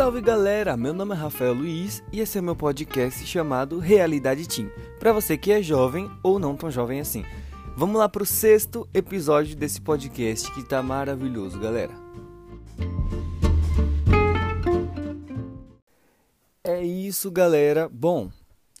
Salve 0.00 0.22
galera, 0.22 0.78
meu 0.78 0.94
nome 0.94 1.12
é 1.12 1.18
Rafael 1.18 1.52
Luiz 1.52 2.02
e 2.10 2.20
esse 2.20 2.38
é 2.38 2.40
meu 2.40 2.56
podcast 2.56 3.22
chamado 3.26 3.78
Realidade 3.78 4.48
Team, 4.48 4.70
para 4.98 5.12
você 5.12 5.36
que 5.36 5.52
é 5.52 5.62
jovem 5.62 6.10
ou 6.22 6.38
não 6.38 6.56
tão 6.56 6.70
jovem 6.70 7.00
assim. 7.00 7.22
Vamos 7.76 7.98
lá 7.98 8.08
pro 8.08 8.24
sexto 8.24 8.88
episódio 8.94 9.54
desse 9.54 9.78
podcast 9.78 10.50
que 10.54 10.66
tá 10.66 10.82
maravilhoso, 10.82 11.60
galera. 11.60 11.92
É 16.64 16.82
isso, 16.82 17.30
galera. 17.30 17.86
Bom, 17.86 18.30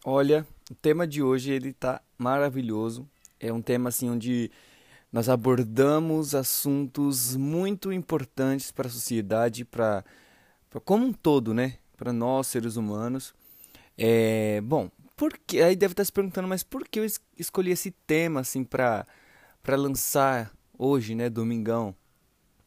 olha, 0.02 0.46
o 0.70 0.74
tema 0.74 1.06
de 1.06 1.22
hoje 1.22 1.52
ele 1.52 1.74
tá 1.74 2.00
maravilhoso. 2.16 3.06
É 3.38 3.52
um 3.52 3.60
tema 3.60 3.90
assim 3.90 4.08
onde 4.08 4.50
nós 5.12 5.28
abordamos 5.28 6.34
assuntos 6.34 7.36
muito 7.36 7.92
importantes 7.92 8.72
para 8.72 8.86
a 8.86 8.90
sociedade, 8.90 9.66
para 9.66 10.02
como 10.78 11.06
um 11.06 11.12
todo, 11.12 11.52
né? 11.52 11.78
Para 11.96 12.12
nós 12.12 12.46
seres 12.46 12.76
humanos. 12.76 13.34
É, 13.98 14.60
bom, 14.60 14.90
porque 15.16 15.60
aí 15.60 15.74
deve 15.74 15.92
estar 15.92 16.04
se 16.04 16.12
perguntando, 16.12 16.46
mas 16.46 16.62
por 16.62 16.86
que 16.86 17.00
eu 17.00 17.06
escolhi 17.36 17.72
esse 17.72 17.90
tema 17.90 18.40
assim 18.40 18.62
para 18.62 19.06
para 19.62 19.76
lançar 19.76 20.50
hoje, 20.78 21.14
né, 21.14 21.28
domingão? 21.28 21.94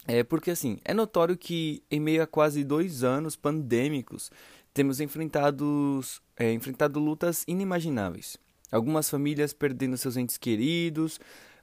É 0.05 0.23
porque 0.23 0.51
assim 0.51 0.77
é 0.83 0.93
notório 0.93 1.37
que 1.37 1.81
em 1.89 1.99
meio 1.99 2.21
a 2.21 2.27
quase 2.27 2.63
dois 2.63 3.03
anos 3.03 3.35
pandêmicos 3.35 4.29
temos 4.73 4.99
enfrentados 4.99 6.21
é, 6.37 6.51
enfrentado 6.51 6.99
lutas 6.99 7.43
inimagináveis. 7.47 8.37
Algumas 8.71 9.09
famílias 9.09 9.53
perdendo 9.53 9.97
seus 9.97 10.17
entes 10.17 10.37
queridos, 10.37 11.19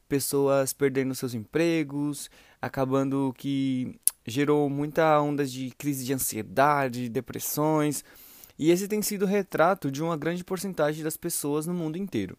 pessoas 0.08 0.72
perdendo 0.72 1.14
seus 1.14 1.34
empregos, 1.34 2.30
acabando 2.60 3.34
que 3.36 3.98
gerou 4.26 4.68
muita 4.68 5.20
onda 5.20 5.44
de 5.46 5.70
crise 5.78 6.04
de 6.04 6.12
ansiedade, 6.12 7.08
depressões, 7.08 8.04
e 8.58 8.70
esse 8.70 8.86
tem 8.86 9.00
sido 9.00 9.22
o 9.22 9.28
retrato 9.28 9.90
de 9.90 10.02
uma 10.02 10.16
grande 10.16 10.44
porcentagem 10.44 11.02
das 11.02 11.16
pessoas 11.16 11.66
no 11.66 11.72
mundo 11.72 11.96
inteiro. 11.96 12.36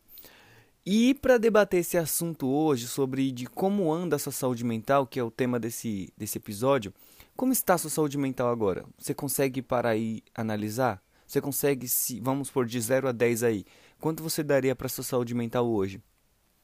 E 0.85 1.13
para 1.15 1.37
debater 1.37 1.79
esse 1.79 1.97
assunto 1.97 2.47
hoje 2.47 2.87
sobre 2.87 3.31
de 3.31 3.45
como 3.45 3.91
anda 3.91 4.15
a 4.15 4.19
sua 4.19 4.31
saúde 4.31 4.63
mental, 4.63 5.05
que 5.05 5.19
é 5.19 5.23
o 5.23 5.29
tema 5.29 5.59
desse, 5.59 6.11
desse 6.17 6.37
episódio, 6.37 6.93
como 7.35 7.53
está 7.53 7.75
a 7.75 7.77
sua 7.77 7.89
saúde 7.89 8.17
mental 8.17 8.49
agora? 8.49 8.85
Você 8.97 9.13
consegue 9.13 9.61
parar 9.61 9.95
e 9.95 10.23
analisar? 10.33 11.01
Você 11.25 11.39
consegue, 11.39 11.87
se 11.87 12.19
vamos 12.19 12.49
por 12.49 12.65
de 12.65 12.79
0 12.79 13.07
a 13.07 13.11
10 13.11 13.43
aí, 13.43 13.65
quanto 13.99 14.21
você 14.21 14.43
daria 14.43 14.75
para 14.75 14.89
sua 14.89 15.03
saúde 15.03 15.33
mental 15.33 15.67
hoje? 15.67 16.01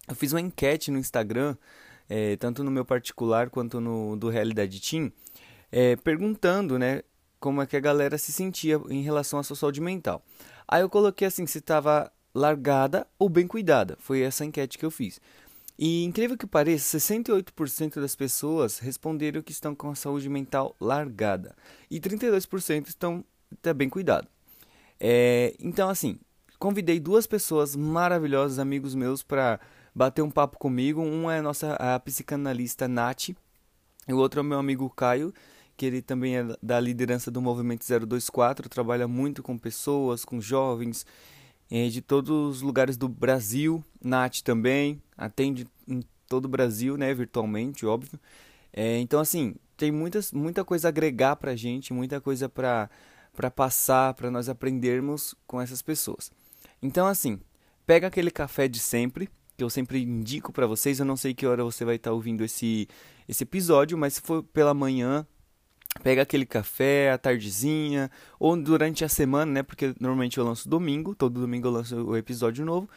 Eu 0.07 0.15
fiz 0.15 0.33
uma 0.33 0.41
enquete 0.41 0.91
no 0.91 0.99
Instagram, 0.99 1.55
é, 2.09 2.35
tanto 2.37 2.63
no 2.63 2.71
meu 2.71 2.85
particular 2.85 3.49
quanto 3.49 3.79
no 3.79 4.15
do 4.15 4.29
Realidade 4.29 4.79
Team, 4.79 5.11
é, 5.71 5.95
perguntando, 5.95 6.79
né, 6.79 7.01
como 7.39 7.61
é 7.61 7.67
que 7.67 7.77
a 7.77 7.79
galera 7.79 8.17
se 8.17 8.31
sentia 8.31 8.79
em 8.89 9.01
relação 9.01 9.39
à 9.39 9.43
sua 9.43 9.55
saúde 9.55 9.81
mental. 9.81 10.23
Aí 10.67 10.81
eu 10.81 10.89
coloquei 10.89 11.27
assim, 11.27 11.45
se 11.45 11.59
estava 11.59 12.11
largada 12.33 13.07
ou 13.17 13.29
bem 13.29 13.47
cuidada. 13.47 13.97
Foi 13.99 14.21
essa 14.21 14.45
enquete 14.45 14.77
que 14.77 14.85
eu 14.85 14.91
fiz. 14.91 15.19
E 15.77 16.03
incrível 16.03 16.37
que 16.37 16.47
pareça, 16.47 16.97
68% 16.97 18.01
das 18.01 18.15
pessoas 18.15 18.79
responderam 18.79 19.43
que 19.43 19.51
estão 19.51 19.75
com 19.75 19.89
a 19.91 19.95
saúde 19.95 20.27
mental 20.27 20.75
largada 20.81 21.55
e 21.89 21.99
32% 21.99 22.87
estão 22.87 23.23
tá 23.61 23.73
bem 23.73 23.87
cuidado. 23.87 24.27
É, 24.99 25.53
então 25.59 25.87
assim, 25.87 26.19
convidei 26.57 26.99
duas 26.99 27.27
pessoas 27.27 27.75
maravilhosas, 27.75 28.57
amigos 28.57 28.95
meus, 28.95 29.21
para 29.21 29.59
bater 29.97 30.21
um 30.21 30.29
papo 30.29 30.59
comigo. 30.59 31.01
Um 31.01 31.29
é 31.29 31.39
a 31.39 31.41
nossa 31.41 31.73
a 31.73 31.99
psicanalista 31.99 32.87
Nath, 32.87 33.29
e 33.29 34.13
o 34.13 34.17
outro 34.17 34.39
é 34.39 34.43
o 34.43 34.45
meu 34.45 34.59
amigo 34.59 34.87
Caio, 34.91 35.33
que 35.75 35.85
ele 35.85 36.01
também 36.01 36.37
é 36.37 36.45
da 36.61 36.79
liderança 36.79 37.31
do 37.31 37.41
Movimento 37.41 37.83
024, 37.83 38.69
trabalha 38.69 39.07
muito 39.07 39.41
com 39.41 39.57
pessoas, 39.57 40.23
com 40.23 40.39
jovens 40.39 41.05
é, 41.69 41.87
de 41.87 41.99
todos 42.01 42.29
os 42.29 42.61
lugares 42.61 42.95
do 42.95 43.09
Brasil. 43.09 43.83
Nath 43.99 44.41
também 44.43 45.01
atende 45.17 45.67
em 45.87 46.03
todo 46.27 46.45
o 46.45 46.49
Brasil, 46.49 46.95
né, 46.95 47.11
virtualmente, 47.13 47.85
óbvio. 47.85 48.19
É, 48.71 48.99
então, 48.99 49.19
assim, 49.19 49.55
tem 49.75 49.91
muitas, 49.91 50.31
muita 50.31 50.63
coisa 50.63 50.87
a 50.87 50.89
agregar 50.89 51.35
pra 51.37 51.55
gente, 51.55 51.91
muita 51.91 52.21
coisa 52.21 52.47
pra, 52.47 52.89
pra 53.33 53.49
passar, 53.49 54.13
pra 54.13 54.29
nós 54.29 54.47
aprendermos 54.47 55.33
com 55.47 55.59
essas 55.59 55.81
pessoas. 55.81 56.31
Então, 56.81 57.07
assim, 57.07 57.39
pega 57.85 58.07
aquele 58.07 58.29
café 58.29 58.67
de 58.67 58.79
sempre, 58.79 59.29
que 59.57 59.63
eu 59.63 59.69
sempre 59.69 60.03
indico 60.03 60.53
para 60.53 60.67
vocês. 60.67 60.99
Eu 60.99 61.05
não 61.05 61.17
sei 61.17 61.33
que 61.33 61.47
hora 61.47 61.63
você 61.63 61.83
vai 61.83 61.95
estar 61.95 62.11
tá 62.11 62.13
ouvindo 62.13 62.43
esse, 62.43 62.87
esse 63.27 63.43
episódio, 63.43 63.97
mas 63.97 64.13
se 64.13 64.21
for 64.21 64.43
pela 64.43 64.73
manhã, 64.73 65.25
pega 66.03 66.21
aquele 66.21 66.45
café 66.45 67.11
à 67.11 67.17
tardezinha 67.17 68.11
ou 68.39 68.55
durante 68.55 69.03
a 69.03 69.09
semana, 69.09 69.51
né? 69.51 69.63
Porque 69.63 69.95
normalmente 69.99 70.37
eu 70.37 70.45
lanço 70.45 70.69
domingo, 70.69 71.15
todo 71.15 71.41
domingo 71.41 71.67
eu 71.67 71.71
lanço 71.71 71.95
o 72.05 72.15
episódio 72.15 72.63
novo. 72.63 72.87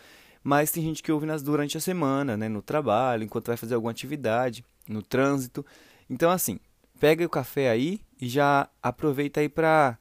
Mas 0.44 0.71
tem 0.71 0.82
gente 0.82 1.03
que 1.03 1.10
ouve 1.10 1.26
nas, 1.26 1.43
durante 1.43 1.78
a 1.78 1.81
semana, 1.81 2.37
né? 2.37 2.48
No 2.48 2.60
trabalho, 2.60 3.25
enquanto 3.25 3.47
vai 3.47 3.56
fazer 3.56 3.75
alguma 3.75 3.91
atividade, 3.91 4.62
no 4.87 5.03
trânsito. 5.03 5.65
Então, 6.10 6.31
assim, 6.31 6.60
pega 6.98 7.25
o 7.25 7.31
café 7.31 7.71
aí 7.71 8.03
e 8.21 8.28
já 8.28 8.69
aproveita 8.82 9.41
aí 9.41 9.48
para 9.48 9.98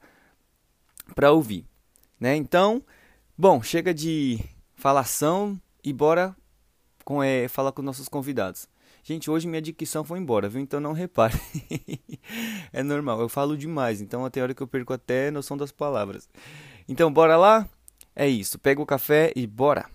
para 1.14 1.32
ouvir, 1.32 1.66
né? 2.20 2.36
Então, 2.36 2.84
bom, 3.36 3.60
chega 3.60 3.92
de 3.92 4.38
falação 4.76 5.60
e 5.82 5.92
bora 5.92 6.36
com, 7.10 7.20
é, 7.20 7.48
falar 7.48 7.72
com 7.72 7.82
nossos 7.82 8.08
convidados. 8.08 8.68
Gente, 9.02 9.28
hoje 9.28 9.48
minha 9.48 9.60
dicção 9.60 10.04
foi 10.04 10.20
embora, 10.20 10.48
viu? 10.48 10.60
Então 10.60 10.78
não 10.78 10.92
repare. 10.92 11.36
é 12.72 12.84
normal, 12.84 13.20
eu 13.20 13.28
falo 13.28 13.56
demais, 13.56 14.00
então 14.00 14.24
até 14.24 14.40
hora 14.40 14.54
que 14.54 14.62
eu 14.62 14.68
perco 14.68 14.92
até 14.92 15.28
noção 15.28 15.56
das 15.56 15.72
palavras. 15.72 16.28
Então, 16.88 17.12
bora 17.12 17.36
lá? 17.36 17.68
É 18.14 18.28
isso, 18.28 18.60
pega 18.60 18.80
o 18.80 18.86
café 18.86 19.32
e 19.34 19.44
bora! 19.44 19.90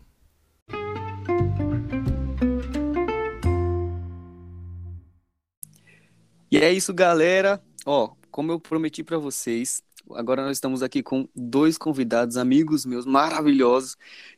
E 6.52 6.58
é 6.58 6.74
isso, 6.74 6.94
galera. 6.94 7.64
Ó, 7.86 8.10
como 8.30 8.52
eu 8.52 8.60
prometi 8.60 9.06
para 9.06 9.18
vocês, 9.18 9.82
agora 10.14 10.44
nós 10.44 10.58
estamos 10.58 10.84
aqui 10.84 11.02
com 11.02 11.30
dois 11.34 11.78
convidados, 11.78 12.36
amigos 12.36 12.86
meus 12.86 13.06
maravilhosos, 13.06 13.96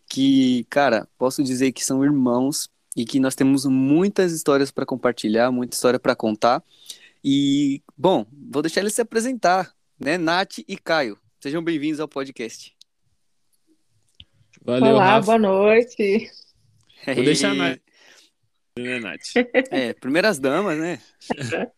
que, 0.09 0.66
cara, 0.69 1.07
posso 1.18 1.44
dizer 1.44 1.72
que 1.72 1.84
são 1.84 2.03
irmãos 2.03 2.69
e 2.95 3.06
que 3.06 3.19
nós 3.19 3.35
temos 3.35 3.66
muitas 3.66 4.31
histórias 4.31 4.72
para 4.72 4.85
compartilhar, 4.85 5.51
muita 5.51 5.75
história 5.75 6.00
para 6.00 6.16
contar. 6.16 6.63
E, 7.23 7.81
bom, 7.95 8.25
vou 8.50 8.62
deixar 8.62 8.81
eles 8.81 8.94
se 8.94 9.01
apresentar, 9.01 9.72
né? 10.00 10.18
Nath 10.18 10.59
e 10.68 10.78
Caio. 10.78 11.18
Sejam 11.40 11.63
bem-vindos 11.63 12.00
ao 12.00 12.07
podcast. 12.07 12.75
Valeu, 14.63 14.95
Olá, 14.95 15.06
Rafa. 15.06 15.25
boa 15.25 15.40
noite. 15.40 16.29
Vou 17.06 17.24
deixar 17.24 17.51
a 17.51 17.53
Nath. 17.53 17.79
Né, 18.79 19.00
Nath? 19.00 19.35
É, 19.72 19.94
primeiras 19.94 20.39
damas, 20.39 20.78
né? 20.78 21.00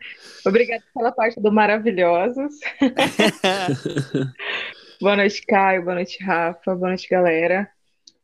Obrigada 0.46 0.84
pela 0.94 1.12
parte 1.12 1.40
do 1.42 1.52
Maravilhosos. 1.52 2.54
boa 5.02 5.16
noite, 5.16 5.42
Caio. 5.46 5.84
Boa 5.84 5.96
noite, 5.96 6.24
Rafa. 6.24 6.76
Boa 6.76 6.90
noite, 6.90 7.08
galera. 7.10 7.70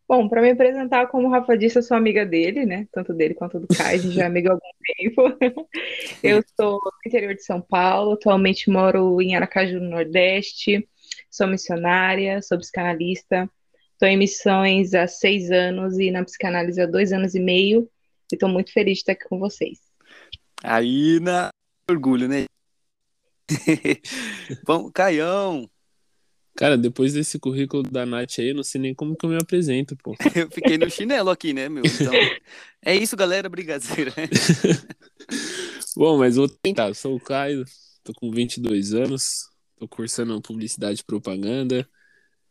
Bom, 0.08 0.30
para 0.30 0.42
me 0.42 0.52
apresentar, 0.52 1.08
como 1.08 1.28
o 1.28 1.32
Rafa 1.32 1.58
disse, 1.58 1.80
eu 1.80 1.84
sou 1.84 1.98
amiga 1.98 2.24
dele, 2.24 2.64
né? 2.64 2.88
Tanto 2.92 3.12
dele 3.12 3.34
quanto 3.34 3.60
do 3.60 3.68
Caio, 3.68 4.00
a 4.00 4.02
gente 4.02 4.14
já 4.14 4.24
é 4.24 4.28
amiga 4.28 4.52
há 4.52 4.54
algum 4.54 4.70
tempo. 4.98 5.38
Eu 6.22 6.44
sou 6.56 6.80
do 6.80 6.92
interior 7.08 7.34
de 7.34 7.44
São 7.44 7.60
Paulo, 7.60 8.14
atualmente 8.14 8.70
moro 8.70 9.20
em 9.20 9.36
Aracaju, 9.36 9.80
no 9.80 9.90
Nordeste, 9.90 10.88
sou 11.30 11.48
missionária, 11.48 12.40
sou 12.42 12.60
psicanalista, 12.60 13.50
estou 13.94 14.08
em 14.08 14.18
missões 14.18 14.94
há 14.94 15.08
seis 15.08 15.50
anos 15.50 15.98
e 15.98 16.12
na 16.12 16.24
psicanálise 16.24 16.80
há 16.80 16.86
dois 16.86 17.12
anos 17.12 17.34
e 17.34 17.40
meio, 17.40 17.90
e 18.32 18.36
estou 18.36 18.48
muito 18.48 18.72
feliz 18.72 18.98
de 18.98 19.00
estar 19.00 19.14
aqui 19.14 19.28
com 19.28 19.40
vocês. 19.40 19.80
Aí, 20.64 21.20
na 21.20 21.50
orgulho, 21.90 22.28
né? 22.28 22.46
Bom, 24.66 24.92
Caião, 24.92 25.70
Cara, 26.56 26.78
depois 26.78 27.12
desse 27.12 27.38
currículo 27.38 27.84
da 27.84 28.06
Nath 28.06 28.40
aí, 28.40 28.50
eu 28.50 28.56
não 28.56 28.64
sei 28.64 28.80
nem 28.80 28.94
como 28.94 29.16
que 29.16 29.26
eu 29.26 29.30
me 29.30 29.36
apresento, 29.36 29.96
pô. 29.98 30.16
eu 30.34 30.50
fiquei 30.50 30.78
no 30.78 30.90
chinelo 30.90 31.30
aqui, 31.30 31.52
né, 31.52 31.68
meu? 31.68 31.84
Então, 31.86 32.14
é 32.84 32.96
isso, 32.96 33.18
galera. 33.18 33.50
Brigadeira. 33.50 34.14
Bom, 35.98 36.18
mas 36.18 36.38
vou 36.38 36.48
tentar. 36.48 36.88
Eu 36.88 36.94
sou 36.94 37.16
o 37.16 37.20
Caio, 37.20 37.66
tô 38.04 38.14
com 38.14 38.32
22 38.32 38.94
anos, 38.94 39.50
tô 39.78 39.86
cursando 39.86 40.42
publicidade 40.42 41.02
e 41.02 41.04
propaganda. 41.04 41.88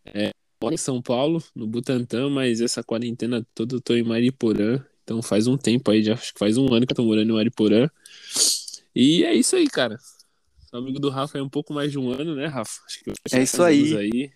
É, 0.05 0.33
moro 0.63 0.75
em 0.75 0.79
São 0.79 1.01
Paulo, 1.01 1.43
no 1.55 1.67
Butantã, 1.67 2.29
mas 2.29 2.61
essa 2.61 2.85
quarentena 2.85 3.47
toda 3.55 3.77
eu 3.77 3.81
tô 3.81 3.95
em 3.95 4.03
Mariporã. 4.03 4.85
Então 5.03 5.23
faz 5.23 5.47
um 5.47 5.57
tempo 5.57 5.91
aí, 5.91 6.03
já 6.03 6.13
acho 6.13 6.35
que 6.35 6.39
faz 6.39 6.59
um 6.59 6.73
ano 6.75 6.87
que 6.87 6.93
eu 6.93 6.97
tô 6.97 7.05
morando 7.05 7.31
em 7.31 7.35
Mariporã. 7.35 7.89
E 8.95 9.25
é 9.25 9.35
isso 9.35 9.57
aí, 9.57 9.67
cara 9.67 9.99
amigo 10.79 10.99
do 10.99 11.11
Rafa 11.11 11.39
é 11.39 11.43
um 11.43 11.49
pouco 11.49 11.73
mais 11.73 11.91
de 11.91 11.99
um 11.99 12.11
ano, 12.11 12.35
né, 12.35 12.47
Rafa? 12.47 12.81
é 13.33 13.43
isso 13.43 13.63
aí. 13.63 13.97
aí. 13.97 14.33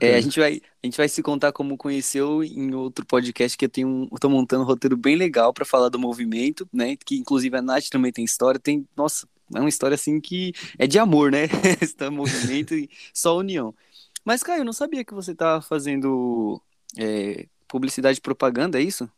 É, 0.00 0.16
a, 0.16 0.20
gente 0.20 0.40
vai, 0.40 0.60
a 0.82 0.86
gente 0.86 0.96
vai 0.96 1.08
se 1.08 1.22
contar 1.22 1.52
como 1.52 1.76
conheceu 1.76 2.42
em 2.42 2.74
outro 2.74 3.04
podcast 3.04 3.56
que 3.56 3.64
eu 3.64 3.68
tenho. 3.68 4.08
Eu 4.10 4.18
tô 4.18 4.28
montando 4.28 4.62
um 4.62 4.66
roteiro 4.66 4.96
bem 4.96 5.16
legal 5.16 5.52
para 5.52 5.64
falar 5.64 5.88
do 5.90 5.98
movimento, 5.98 6.66
né? 6.72 6.96
Que 6.96 7.16
inclusive 7.16 7.56
a 7.56 7.62
Nath 7.62 7.88
também 7.90 8.10
tem 8.10 8.24
história. 8.24 8.58
Tem, 8.58 8.86
nossa, 8.96 9.28
É 9.54 9.60
uma 9.60 9.68
história 9.68 9.94
assim 9.94 10.20
que 10.20 10.52
é 10.78 10.86
de 10.86 10.98
amor, 10.98 11.30
né? 11.30 11.44
Está 11.82 12.10
movimento 12.10 12.74
e 12.74 12.88
só 13.12 13.36
união. 13.36 13.74
Mas, 14.24 14.42
Caio, 14.42 14.60
eu 14.60 14.64
não 14.64 14.72
sabia 14.72 15.04
que 15.04 15.14
você 15.14 15.32
estava 15.32 15.60
fazendo 15.60 16.60
é, 16.96 17.46
publicidade 17.68 18.18
e 18.18 18.22
propaganda, 18.22 18.80
é 18.80 18.82
isso? 18.82 19.08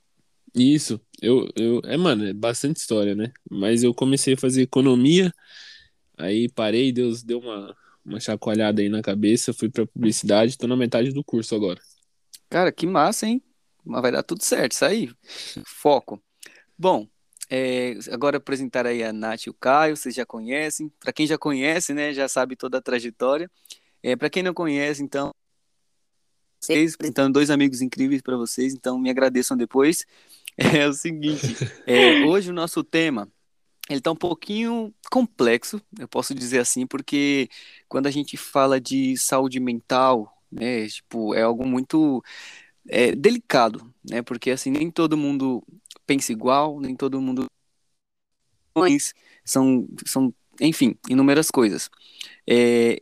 Isso, 0.55 1.01
eu, 1.21 1.49
eu, 1.57 1.81
é, 1.85 1.97
mano, 1.97 2.27
é 2.27 2.33
bastante 2.33 2.77
história, 2.77 3.15
né? 3.15 3.33
Mas 3.51 3.83
eu 3.83 3.93
comecei 3.93 4.35
a 4.35 4.39
fazer 4.39 4.63
economia, 4.63 5.33
aí 6.17 6.49
parei, 6.49 6.93
Deus 6.93 7.23
deu 7.23 7.39
uma, 7.39 7.77
uma 8.05 8.21
chacoalhada 8.21 8.83
aí 8.83 8.89
na 8.89 9.03
cabeça, 9.03 9.53
fui 9.53 9.69
pra 9.69 9.87
publicidade, 9.87 10.59
tô 10.59 10.67
na 10.67 10.77
metade 10.77 11.13
do 11.13 11.25
curso 11.25 11.55
agora. 11.55 11.81
Cara, 12.49 12.71
que 12.71 12.87
massa, 12.87 13.27
hein? 13.27 13.43
Mas 13.85 14.03
vai 14.03 14.13
dar 14.13 14.23
tudo 14.23 14.43
certo, 14.43 14.73
isso 14.73 14.85
aí. 14.85 15.11
Foco. 15.67 16.23
Bom, 16.79 17.07
é, 17.51 17.99
agora 18.11 18.39
apresentar 18.39 18.87
aí 18.87 19.03
a 19.03 19.13
Nath 19.13 19.47
e 19.47 19.51
o 19.51 19.55
Caio, 19.55 19.97
vocês 19.97 20.15
já 20.15 20.25
conhecem. 20.25 20.91
Para 20.99 21.13
quem 21.13 21.27
já 21.27 21.37
conhece, 21.37 21.93
né, 21.93 22.13
já 22.13 22.29
sabe 22.29 22.57
toda 22.57 22.79
a 22.79 22.83
trajetória. 22.83 23.51
É, 24.03 24.17
para 24.17 24.31
quem 24.31 24.43
não 24.43 24.55
conhece, 24.55 25.03
então, 25.03 25.33
vocês 26.61 26.95
apresentando 26.95 27.33
dois 27.33 27.51
amigos 27.51 27.83
incríveis 27.83 28.23
para 28.23 28.37
vocês, 28.37 28.73
então 28.73 28.99
me 28.99 29.11
agradeçam 29.11 29.57
depois. 29.57 30.05
É 30.57 30.87
o 30.87 30.93
seguinte, 30.93 31.57
é, 31.85 32.25
hoje 32.27 32.51
o 32.51 32.55
nosso 32.55 32.85
tema 32.85 33.29
ele 33.89 33.99
está 33.99 34.11
um 34.11 34.17
pouquinho 34.17 34.95
complexo, 35.11 35.81
eu 35.99 36.09
posso 36.09 36.35
dizer 36.35 36.59
assim, 36.59 36.87
porque 36.87 37.49
quando 37.89 38.07
a 38.07 38.11
gente 38.11 38.37
fala 38.37 38.81
de 38.81 39.17
saúde 39.17 39.61
mental, 39.61 40.33
né, 40.51 40.87
tipo, 40.89 41.35
é 41.35 41.43
algo 41.43 41.67
muito 41.67 42.23
é, 42.89 43.15
delicado, 43.15 43.93
né, 44.09 44.23
porque 44.23 44.51
assim 44.51 44.71
nem 44.71 44.91
todo 44.91 45.17
mundo 45.17 45.63
pensa 46.07 46.33
igual, 46.33 46.81
nem 46.81 46.97
todo 46.97 47.21
mundo 47.21 47.47
são, 49.45 49.87
são, 50.07 50.35
enfim, 50.61 50.97
inúmeras 51.09 51.51
coisas. 51.51 51.91
É, 52.49 53.01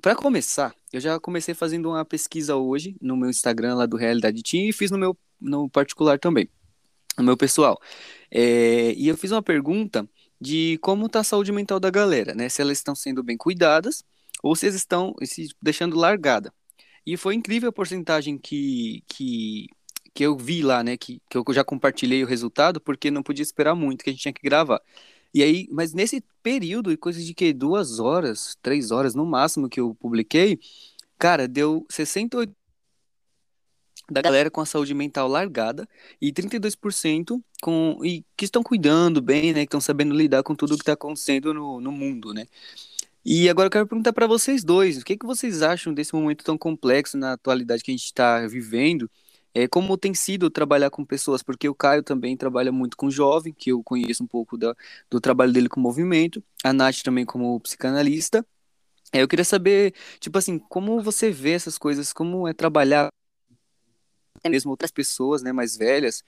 para 0.00 0.14
começar, 0.14 0.74
eu 0.92 1.00
já 1.00 1.18
comecei 1.18 1.54
fazendo 1.54 1.88
uma 1.90 2.04
pesquisa 2.04 2.56
hoje 2.56 2.96
no 3.00 3.16
meu 3.16 3.30
Instagram 3.30 3.76
lá 3.76 3.86
do 3.86 3.96
Realidade 3.96 4.42
Team 4.42 4.68
e 4.68 4.72
fiz 4.72 4.90
no 4.90 4.98
meu 4.98 5.16
no 5.40 5.68
particular 5.70 6.18
também, 6.18 6.48
no 7.16 7.24
meu 7.24 7.36
pessoal. 7.36 7.80
É, 8.30 8.92
e 8.94 9.08
eu 9.08 9.16
fiz 9.16 9.30
uma 9.30 9.42
pergunta 9.42 10.08
de 10.40 10.78
como 10.82 11.06
está 11.06 11.20
a 11.20 11.24
saúde 11.24 11.52
mental 11.52 11.80
da 11.80 11.90
galera, 11.90 12.34
né? 12.34 12.48
Se 12.48 12.62
elas 12.62 12.78
estão 12.78 12.94
sendo 12.94 13.22
bem 13.22 13.36
cuidadas 13.36 14.04
ou 14.42 14.54
se 14.54 14.66
eles 14.66 14.76
estão 14.76 15.14
se 15.24 15.48
deixando 15.60 15.96
largada. 15.96 16.52
E 17.06 17.16
foi 17.16 17.34
incrível 17.34 17.70
a 17.70 17.72
porcentagem 17.72 18.38
que, 18.38 19.02
que, 19.08 19.66
que 20.14 20.24
eu 20.24 20.36
vi 20.36 20.62
lá, 20.62 20.84
né? 20.84 20.96
Que, 20.96 21.20
que 21.28 21.36
eu 21.38 21.44
já 21.50 21.64
compartilhei 21.64 22.22
o 22.22 22.26
resultado, 22.26 22.80
porque 22.80 23.10
não 23.10 23.22
podia 23.22 23.42
esperar 23.42 23.74
muito, 23.74 24.04
que 24.04 24.10
a 24.10 24.12
gente 24.12 24.22
tinha 24.22 24.32
que 24.32 24.42
gravar. 24.42 24.80
E 25.34 25.42
aí, 25.42 25.68
mas 25.70 25.92
nesse 25.92 26.22
período, 26.42 26.96
coisa 26.98 27.22
de 27.22 27.34
que 27.34 27.52
duas 27.52 27.98
horas, 27.98 28.56
três 28.62 28.90
horas 28.90 29.14
no 29.14 29.26
máximo 29.26 29.68
que 29.68 29.80
eu 29.80 29.94
publiquei, 29.94 30.58
cara, 31.18 31.46
deu 31.48 31.86
68 31.90 32.54
da 34.10 34.22
galera 34.22 34.50
com 34.50 34.60
a 34.60 34.66
saúde 34.66 34.94
mental 34.94 35.28
largada 35.28 35.88
e 36.20 36.32
32% 36.32 37.42
com 37.60 38.00
e 38.02 38.24
que 38.36 38.44
estão 38.44 38.62
cuidando 38.62 39.20
bem, 39.20 39.52
né, 39.52 39.60
que 39.60 39.66
estão 39.66 39.80
sabendo 39.80 40.14
lidar 40.14 40.42
com 40.42 40.54
tudo 40.54 40.74
que 40.74 40.82
está 40.82 40.94
acontecendo 40.94 41.52
no, 41.52 41.80
no 41.80 41.92
mundo, 41.92 42.32
né? 42.32 42.46
E 43.24 43.48
agora 43.48 43.66
eu 43.66 43.70
quero 43.70 43.86
perguntar 43.86 44.12
para 44.12 44.26
vocês 44.26 44.64
dois, 44.64 44.98
o 44.98 45.04
que, 45.04 45.16
que 45.16 45.26
vocês 45.26 45.60
acham 45.60 45.92
desse 45.92 46.14
momento 46.14 46.42
tão 46.44 46.56
complexo 46.56 47.18
na 47.18 47.34
atualidade 47.34 47.82
que 47.82 47.90
a 47.90 47.94
gente 47.94 48.04
está 48.04 48.46
vivendo? 48.46 49.10
É, 49.54 49.66
como 49.66 49.96
tem 49.98 50.14
sido 50.14 50.48
trabalhar 50.50 50.88
com 50.90 51.04
pessoas, 51.04 51.42
porque 51.42 51.68
o 51.68 51.74
Caio 51.74 52.02
também 52.02 52.36
trabalha 52.36 52.70
muito 52.72 52.96
com 52.96 53.10
jovem, 53.10 53.52
que 53.52 53.70
eu 53.72 53.82
conheço 53.82 54.22
um 54.22 54.26
pouco 54.26 54.56
da, 54.56 54.74
do 55.10 55.20
trabalho 55.20 55.52
dele 55.52 55.68
com 55.68 55.80
movimento, 55.80 56.42
a 56.62 56.72
Nath 56.72 57.02
também 57.02 57.26
como 57.26 57.58
psicanalista. 57.60 58.46
É, 59.12 59.22
eu 59.22 59.28
queria 59.28 59.44
saber, 59.44 59.94
tipo 60.20 60.38
assim, 60.38 60.58
como 60.58 61.02
você 61.02 61.30
vê 61.30 61.52
essas 61.52 61.78
coisas, 61.78 62.12
como 62.12 62.46
é 62.46 62.52
trabalhar 62.52 63.08
mesmo 64.46 64.70
outras 64.70 64.90
pessoas, 64.90 65.42
né, 65.42 65.52
mais 65.52 65.76
velhas, 65.76 66.22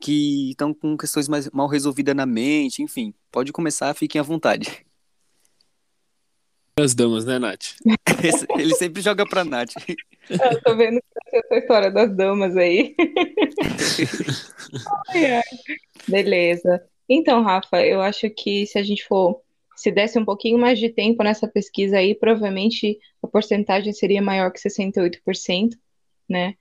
que 0.00 0.50
estão 0.50 0.72
com 0.72 0.96
questões 0.96 1.28
mais 1.28 1.50
mal 1.50 1.66
resolvidas 1.66 2.14
na 2.14 2.26
mente, 2.26 2.82
enfim. 2.82 3.12
Pode 3.30 3.52
começar, 3.52 3.94
fiquem 3.94 4.20
à 4.20 4.22
vontade. 4.22 4.84
As 6.78 6.94
damas, 6.94 7.26
né, 7.26 7.38
Nath? 7.38 7.74
Ele 8.58 8.74
sempre 8.74 9.02
joga 9.02 9.26
pra 9.26 9.44
Nath. 9.44 9.74
Eu 10.30 10.62
tô 10.62 10.76
vendo 10.76 11.00
essa 11.32 11.56
história 11.56 11.90
das 11.90 12.16
damas 12.16 12.56
aí. 12.56 12.94
Beleza. 16.08 16.82
Então, 17.08 17.42
Rafa, 17.42 17.84
eu 17.84 18.00
acho 18.00 18.30
que 18.30 18.66
se 18.66 18.78
a 18.78 18.82
gente 18.82 19.04
for, 19.04 19.42
se 19.76 19.90
desse 19.90 20.18
um 20.18 20.24
pouquinho 20.24 20.58
mais 20.58 20.78
de 20.78 20.88
tempo 20.88 21.22
nessa 21.22 21.46
pesquisa 21.46 21.98
aí, 21.98 22.14
provavelmente 22.14 22.98
a 23.22 23.26
porcentagem 23.26 23.92
seria 23.92 24.22
maior 24.22 24.50
que 24.50 24.60
68%, 24.60 25.76
né? 26.28 26.54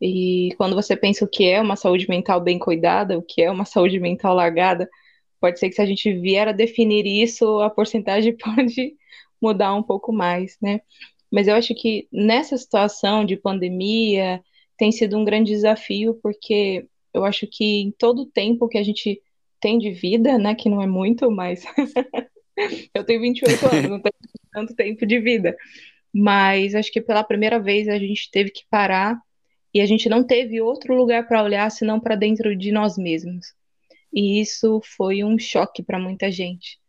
E 0.00 0.50
quando 0.56 0.74
você 0.74 0.96
pensa 0.96 1.24
o 1.24 1.28
que 1.28 1.44
é 1.44 1.60
uma 1.60 1.76
saúde 1.76 2.08
mental 2.08 2.40
bem 2.40 2.58
cuidada, 2.58 3.18
o 3.18 3.22
que 3.22 3.42
é 3.42 3.50
uma 3.50 3.64
saúde 3.64 3.98
mental 3.98 4.34
largada, 4.34 4.88
pode 5.40 5.58
ser 5.58 5.68
que 5.68 5.74
se 5.74 5.82
a 5.82 5.86
gente 5.86 6.12
vier 6.12 6.48
a 6.48 6.52
definir 6.52 7.06
isso, 7.06 7.60
a 7.60 7.70
porcentagem 7.70 8.36
pode 8.38 8.94
mudar 9.40 9.74
um 9.74 9.82
pouco 9.82 10.12
mais, 10.12 10.56
né? 10.60 10.80
Mas 11.30 11.48
eu 11.48 11.54
acho 11.54 11.74
que 11.74 12.08
nessa 12.12 12.56
situação 12.56 13.24
de 13.24 13.36
pandemia 13.36 14.42
tem 14.76 14.92
sido 14.92 15.16
um 15.16 15.24
grande 15.24 15.52
desafio, 15.52 16.18
porque 16.22 16.86
eu 17.12 17.24
acho 17.24 17.46
que 17.46 17.82
em 17.82 17.90
todo 17.90 18.22
o 18.22 18.26
tempo 18.26 18.68
que 18.68 18.78
a 18.78 18.82
gente 18.82 19.20
tem 19.60 19.78
de 19.78 19.90
vida, 19.90 20.38
né, 20.38 20.54
que 20.54 20.68
não 20.68 20.82
é 20.82 20.86
muito, 20.86 21.30
mas 21.30 21.64
eu 22.94 23.04
tenho 23.04 23.20
28 23.20 23.66
anos, 23.66 23.90
não 23.90 24.00
tenho 24.00 24.14
tanto 24.52 24.74
tempo 24.74 25.06
de 25.06 25.18
vida, 25.18 25.56
mas 26.12 26.74
acho 26.74 26.92
que 26.92 27.00
pela 27.00 27.24
primeira 27.24 27.58
vez 27.58 27.88
a 27.88 27.98
gente 27.98 28.30
teve 28.30 28.50
que 28.50 28.64
parar 28.70 29.18
e 29.76 29.80
a 29.82 29.84
gente 29.84 30.08
não 30.08 30.24
teve 30.24 30.58
outro 30.58 30.96
lugar 30.96 31.28
para 31.28 31.42
olhar 31.42 31.70
senão 31.70 32.00
para 32.00 32.16
dentro 32.16 32.56
de 32.56 32.72
nós 32.72 32.96
mesmos. 32.96 33.52
E 34.10 34.40
isso 34.40 34.80
foi 34.96 35.22
um 35.22 35.38
choque 35.38 35.82
para 35.82 35.98
muita 35.98 36.32
gente. 36.32 36.80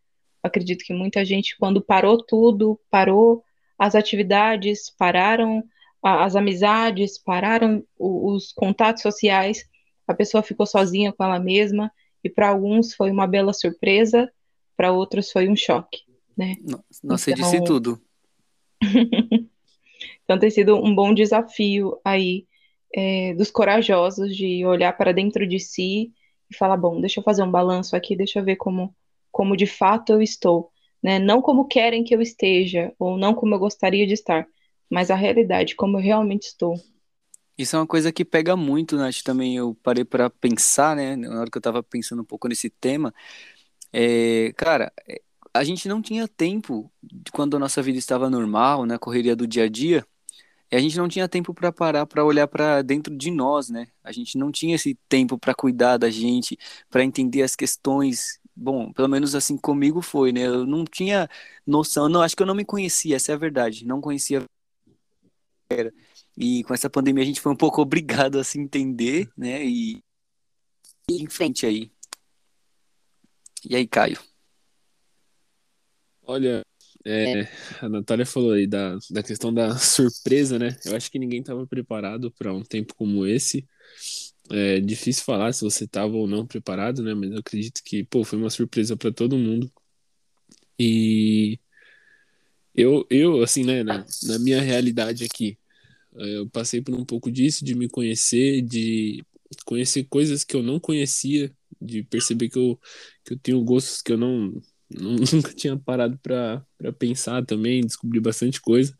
Acredito 0.41 0.85
que 0.85 0.93
muita 0.93 1.25
gente, 1.25 1.57
quando 1.57 1.81
parou 1.81 2.23
tudo, 2.23 2.79
parou 2.89 3.43
as 3.77 3.93
atividades, 3.93 4.89
pararam 4.89 5.61
as 6.01 6.37
amizades, 6.37 7.17
pararam 7.17 7.83
os 7.99 8.53
contatos 8.53 9.01
sociais, 9.01 9.65
a 10.07 10.13
pessoa 10.13 10.41
ficou 10.41 10.65
sozinha 10.65 11.11
com 11.11 11.25
ela 11.25 11.41
mesma, 11.41 11.91
e 12.23 12.29
para 12.29 12.47
alguns 12.47 12.93
foi 12.93 13.11
uma 13.11 13.27
bela 13.27 13.51
surpresa, 13.51 14.31
para 14.77 14.93
outros 14.93 15.29
foi 15.29 15.49
um 15.49 15.57
choque, 15.57 16.03
né? 16.37 16.55
Nossa, 17.03 17.31
então... 17.31 17.51
disse 17.51 17.61
tudo. 17.65 18.01
então 20.23 20.39
tem 20.39 20.49
sido 20.49 20.77
um 20.77 20.95
bom 20.95 21.13
desafio 21.13 21.99
aí 22.05 22.47
é, 22.97 23.33
dos 23.35 23.51
corajosos 23.51 24.35
de 24.35 24.65
olhar 24.65 24.91
para 24.97 25.13
dentro 25.13 25.47
de 25.47 25.59
si 25.59 26.11
e 26.49 26.55
falar, 26.57 26.77
bom, 26.77 26.99
deixa 26.99 27.19
eu 27.19 27.23
fazer 27.23 27.43
um 27.43 27.51
balanço 27.51 27.95
aqui, 27.95 28.15
deixa 28.15 28.39
eu 28.39 28.43
ver 28.43 28.55
como, 28.55 28.95
como 29.31 29.55
de 29.55 29.67
fato 29.67 30.13
eu 30.13 30.21
estou 30.21 30.71
né? 31.01 31.19
Não 31.19 31.41
como 31.41 31.67
querem 31.67 32.03
que 32.03 32.13
eu 32.13 32.21
esteja, 32.21 32.93
ou 32.99 33.17
não 33.17 33.33
como 33.33 33.55
eu 33.55 33.59
gostaria 33.59 34.05
de 34.05 34.13
estar, 34.13 34.47
mas 34.89 35.11
a 35.11 35.15
realidade, 35.15 35.75
como 35.75 35.97
eu 35.97 36.01
realmente 36.01 36.47
estou. 36.47 36.79
Isso 37.57 37.75
é 37.75 37.79
uma 37.79 37.87
coisa 37.87 38.11
que 38.11 38.23
pega 38.23 38.55
muito, 38.55 38.95
Nath, 38.95 39.21
também 39.23 39.57
eu 39.57 39.75
parei 39.81 40.05
para 40.05 40.29
pensar, 40.29 40.95
né, 40.95 41.15
na 41.15 41.39
hora 41.39 41.49
que 41.49 41.57
eu 41.57 41.59
estava 41.59 41.81
pensando 41.81 42.21
um 42.21 42.25
pouco 42.25 42.47
nesse 42.47 42.69
tema, 42.69 43.13
é, 43.91 44.53
cara, 44.55 44.91
a 45.53 45.63
gente 45.63 45.87
não 45.87 46.01
tinha 46.01 46.27
tempo, 46.27 46.91
quando 47.31 47.57
a 47.57 47.59
nossa 47.59 47.81
vida 47.81 47.97
estava 47.97 48.29
normal, 48.29 48.81
na 48.85 48.93
né, 48.93 48.97
correria 48.99 49.35
do 49.35 49.47
dia 49.47 49.63
a 49.63 49.69
dia, 49.69 50.05
a 50.75 50.79
gente 50.79 50.97
não 50.97 51.07
tinha 51.07 51.27
tempo 51.29 51.53
para 51.53 51.71
parar 51.71 52.05
para 52.05 52.25
olhar 52.25 52.47
para 52.47 52.81
dentro 52.81 53.15
de 53.15 53.31
nós, 53.31 53.69
né? 53.69 53.87
A 54.03 54.11
gente 54.11 54.37
não 54.37 54.51
tinha 54.51 54.75
esse 54.75 54.97
tempo 55.07 55.37
para 55.37 55.55
cuidar 55.55 55.97
da 55.97 56.09
gente, 56.09 56.57
para 56.89 57.03
entender 57.03 57.41
as 57.43 57.55
questões 57.55 58.39
Bom, 58.59 58.91
pelo 58.91 59.07
menos 59.07 59.35
assim 59.35 59.55
comigo 59.55 60.01
foi, 60.01 60.31
né? 60.31 60.47
Eu 60.47 60.65
não 60.65 60.83
tinha 60.83 61.29
noção, 61.65 62.09
não, 62.09 62.23
acho 62.23 62.35
que 62.35 62.41
eu 62.41 62.47
não 62.47 62.55
me 62.55 62.65
conhecia, 62.65 63.15
essa 63.15 63.31
é 63.31 63.35
a 63.35 63.37
verdade. 63.37 63.85
Não 63.85 64.01
conhecia 64.01 64.43
era. 65.69 65.93
E 66.35 66.63
com 66.63 66.73
essa 66.73 66.89
pandemia 66.89 67.23
a 67.23 67.25
gente 67.25 67.41
foi 67.41 67.51
um 67.51 67.55
pouco 67.55 67.81
obrigado 67.81 68.39
a 68.39 68.43
se 68.43 68.59
entender, 68.59 69.29
né? 69.37 69.63
E, 69.63 70.01
e 71.09 71.21
em 71.21 71.29
frente 71.29 71.67
aí. 71.67 71.91
E 73.69 73.75
aí, 73.75 73.87
Caio? 73.87 74.19
Olha, 76.23 76.63
é, 77.07 77.49
a 77.81 77.87
Natália 77.87 78.25
falou 78.25 78.51
aí 78.51 78.67
da, 78.67 78.97
da 79.09 79.23
questão 79.23 79.53
da 79.53 79.77
surpresa, 79.79 80.59
né? 80.59 80.75
Eu 80.85 80.95
acho 80.95 81.09
que 81.09 81.17
ninguém 81.17 81.39
estava 81.39 81.65
preparado 81.65 82.31
para 82.31 82.53
um 82.53 82.63
tempo 82.63 82.93
como 82.95 83.25
esse. 83.25 83.65
É 84.49 84.79
difícil 84.79 85.23
falar 85.23 85.53
se 85.53 85.63
você 85.63 85.85
estava 85.85 86.15
ou 86.15 86.27
não 86.27 86.45
preparado, 86.45 87.01
né? 87.03 87.13
Mas 87.13 87.31
eu 87.31 87.39
acredito 87.39 87.81
que, 87.83 88.03
pô, 88.03 88.23
foi 88.23 88.37
uma 88.37 88.49
surpresa 88.49 88.97
para 88.97 89.11
todo 89.11 89.37
mundo. 89.37 89.71
E 90.79 91.59
eu, 92.75 93.05
eu 93.09 93.41
assim, 93.41 93.63
né, 93.63 93.83
na, 93.83 94.05
na 94.23 94.39
minha 94.39 94.61
realidade 94.61 95.23
aqui, 95.23 95.57
é, 96.17 96.37
eu 96.37 96.49
passei 96.49 96.81
por 96.81 96.95
um 96.95 97.05
pouco 97.05 97.31
disso, 97.31 97.65
de 97.65 97.75
me 97.75 97.89
conhecer, 97.89 98.61
de 98.61 99.25
conhecer 99.65 100.03
coisas 100.05 100.43
que 100.43 100.55
eu 100.55 100.63
não 100.63 100.79
conhecia, 100.79 101.51
de 101.81 102.03
perceber 102.03 102.49
que 102.49 102.57
eu, 102.59 102.79
que 103.25 103.33
eu 103.33 103.39
tenho 103.39 103.63
gostos 103.63 104.01
que 104.01 104.11
eu 104.11 104.17
não, 104.17 104.61
Nunca 105.31 105.53
tinha 105.53 105.77
parado 105.77 106.17
para 106.19 106.93
pensar 106.97 107.45
também, 107.45 107.81
descobri 107.81 108.19
bastante 108.19 108.61
coisa. 108.61 108.97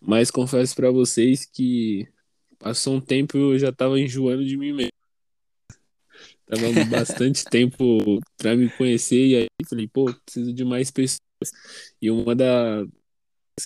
Mas 0.00 0.30
confesso 0.30 0.74
para 0.74 0.90
vocês 0.90 1.44
que 1.44 2.08
passou 2.58 2.94
um 2.94 3.00
tempo 3.00 3.36
eu 3.36 3.58
já 3.58 3.72
tava 3.72 3.98
enjoando 3.98 4.44
de 4.44 4.56
mim 4.56 4.72
mesmo. 4.72 4.92
Tava 6.46 6.62
bastante 6.90 7.44
tempo 7.44 8.20
para 8.36 8.56
me 8.56 8.68
conhecer 8.70 9.26
e 9.26 9.36
aí 9.36 9.46
falei, 9.68 9.88
pô, 9.88 10.12
preciso 10.24 10.52
de 10.52 10.64
mais 10.64 10.90
pessoas. 10.90 11.20
E 12.00 12.10
uma 12.10 12.34
das 12.34 12.86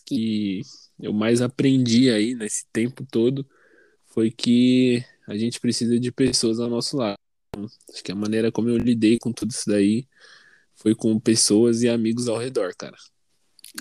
que 0.04 0.62
eu 1.00 1.12
mais 1.12 1.42
aprendi 1.42 2.10
aí 2.10 2.34
nesse 2.34 2.66
tempo 2.72 3.06
todo 3.10 3.46
foi 4.06 4.30
que 4.30 5.04
a 5.26 5.36
gente 5.36 5.60
precisa 5.60 5.98
de 5.98 6.10
pessoas 6.10 6.58
ao 6.60 6.70
nosso 6.70 6.96
lado. 6.96 7.18
Acho 7.92 8.02
que 8.04 8.12
a 8.12 8.14
maneira 8.14 8.52
como 8.52 8.68
eu 8.68 8.76
lidei 8.76 9.18
com 9.18 9.32
tudo 9.32 9.50
isso 9.50 9.68
daí 9.68 10.06
foi 10.76 10.94
com 10.94 11.18
pessoas 11.18 11.82
e 11.82 11.88
amigos 11.88 12.28
ao 12.28 12.38
redor, 12.38 12.74
cara. 12.76 12.96